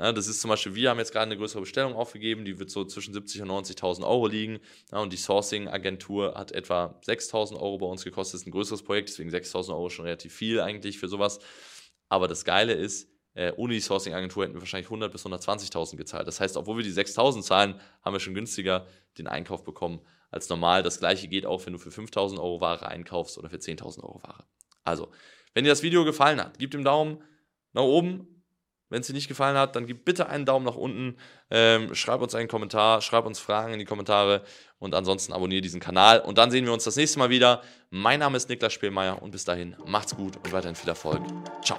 Ja, 0.00 0.10
das 0.10 0.26
ist 0.26 0.40
zum 0.40 0.48
Beispiel, 0.48 0.74
wir 0.74 0.90
haben 0.90 0.98
jetzt 0.98 1.12
gerade 1.12 1.26
eine 1.26 1.36
größere 1.36 1.60
Bestellung 1.60 1.94
aufgegeben, 1.94 2.44
die 2.44 2.58
wird 2.58 2.70
so 2.70 2.84
zwischen 2.84 3.14
70.000 3.14 3.42
und 3.42 3.66
90.000 3.66 4.04
Euro 4.04 4.26
liegen. 4.26 4.58
Ja, 4.90 4.98
und 4.98 5.12
die 5.12 5.16
Sourcing-Agentur 5.16 6.34
hat 6.34 6.50
etwa 6.50 6.98
6.000 7.06 7.54
Euro 7.60 7.78
bei 7.78 7.86
uns 7.86 8.02
gekostet. 8.02 8.34
Das 8.34 8.40
ist 8.40 8.48
ein 8.48 8.52
größeres 8.52 8.82
Projekt, 8.82 9.10
deswegen 9.10 9.30
6.000 9.30 9.70
Euro 9.70 9.88
schon 9.88 10.06
relativ 10.06 10.34
viel 10.34 10.60
eigentlich 10.60 10.98
für 10.98 11.06
sowas. 11.06 11.38
Aber 12.08 12.26
das 12.26 12.44
Geile 12.44 12.72
ist, 12.72 13.11
äh, 13.34 13.52
ohne 13.56 13.74
die 13.74 13.80
Sourcing-Agentur 13.80 14.44
hätten 14.44 14.54
wir 14.54 14.60
wahrscheinlich 14.60 14.90
100.000 14.90 15.08
bis 15.08 15.26
120.000 15.26 15.96
gezahlt. 15.96 16.26
Das 16.26 16.40
heißt, 16.40 16.56
obwohl 16.56 16.78
wir 16.78 16.84
die 16.84 16.92
6.000 16.92 17.42
zahlen, 17.42 17.80
haben 18.02 18.12
wir 18.12 18.20
schon 18.20 18.34
günstiger 18.34 18.86
den 19.18 19.26
Einkauf 19.26 19.64
bekommen 19.64 20.00
als 20.30 20.48
normal. 20.48 20.82
Das 20.82 20.98
gleiche 20.98 21.28
geht 21.28 21.46
auch, 21.46 21.64
wenn 21.66 21.72
du 21.72 21.78
für 21.78 21.90
5.000 21.90 22.38
Euro 22.38 22.60
Ware 22.60 22.86
einkaufst 22.88 23.38
oder 23.38 23.48
für 23.48 23.56
10.000 23.56 24.02
Euro 24.02 24.22
Ware. 24.22 24.44
Also, 24.84 25.10
wenn 25.54 25.64
dir 25.64 25.70
das 25.70 25.82
Video 25.82 26.04
gefallen 26.04 26.40
hat, 26.40 26.58
gib 26.58 26.70
dem 26.70 26.84
Daumen 26.84 27.22
nach 27.72 27.82
oben, 27.82 28.32
wenn 28.92 29.00
es 29.00 29.06
dir 29.06 29.14
nicht 29.14 29.28
gefallen 29.28 29.56
hat, 29.56 29.74
dann 29.74 29.86
gib 29.86 30.04
bitte 30.04 30.28
einen 30.28 30.44
Daumen 30.44 30.66
nach 30.66 30.76
unten, 30.76 31.16
ähm, 31.50 31.94
schreib 31.94 32.20
uns 32.20 32.34
einen 32.34 32.46
Kommentar, 32.46 33.00
schreib 33.00 33.24
uns 33.24 33.38
Fragen 33.38 33.72
in 33.72 33.78
die 33.78 33.86
Kommentare 33.86 34.42
und 34.78 34.94
ansonsten 34.94 35.32
abonniere 35.32 35.62
diesen 35.62 35.80
Kanal. 35.80 36.20
Und 36.20 36.36
dann 36.36 36.50
sehen 36.50 36.66
wir 36.66 36.74
uns 36.74 36.84
das 36.84 36.96
nächste 36.96 37.18
Mal 37.18 37.30
wieder. 37.30 37.62
Mein 37.88 38.20
Name 38.20 38.36
ist 38.36 38.50
Niklas 38.50 38.74
Spielmeier 38.74 39.22
und 39.22 39.30
bis 39.30 39.46
dahin 39.46 39.76
macht's 39.86 40.14
gut 40.14 40.36
und 40.36 40.52
weiterhin 40.52 40.74
viel 40.74 40.90
Erfolg. 40.90 41.22
Ciao. 41.64 41.78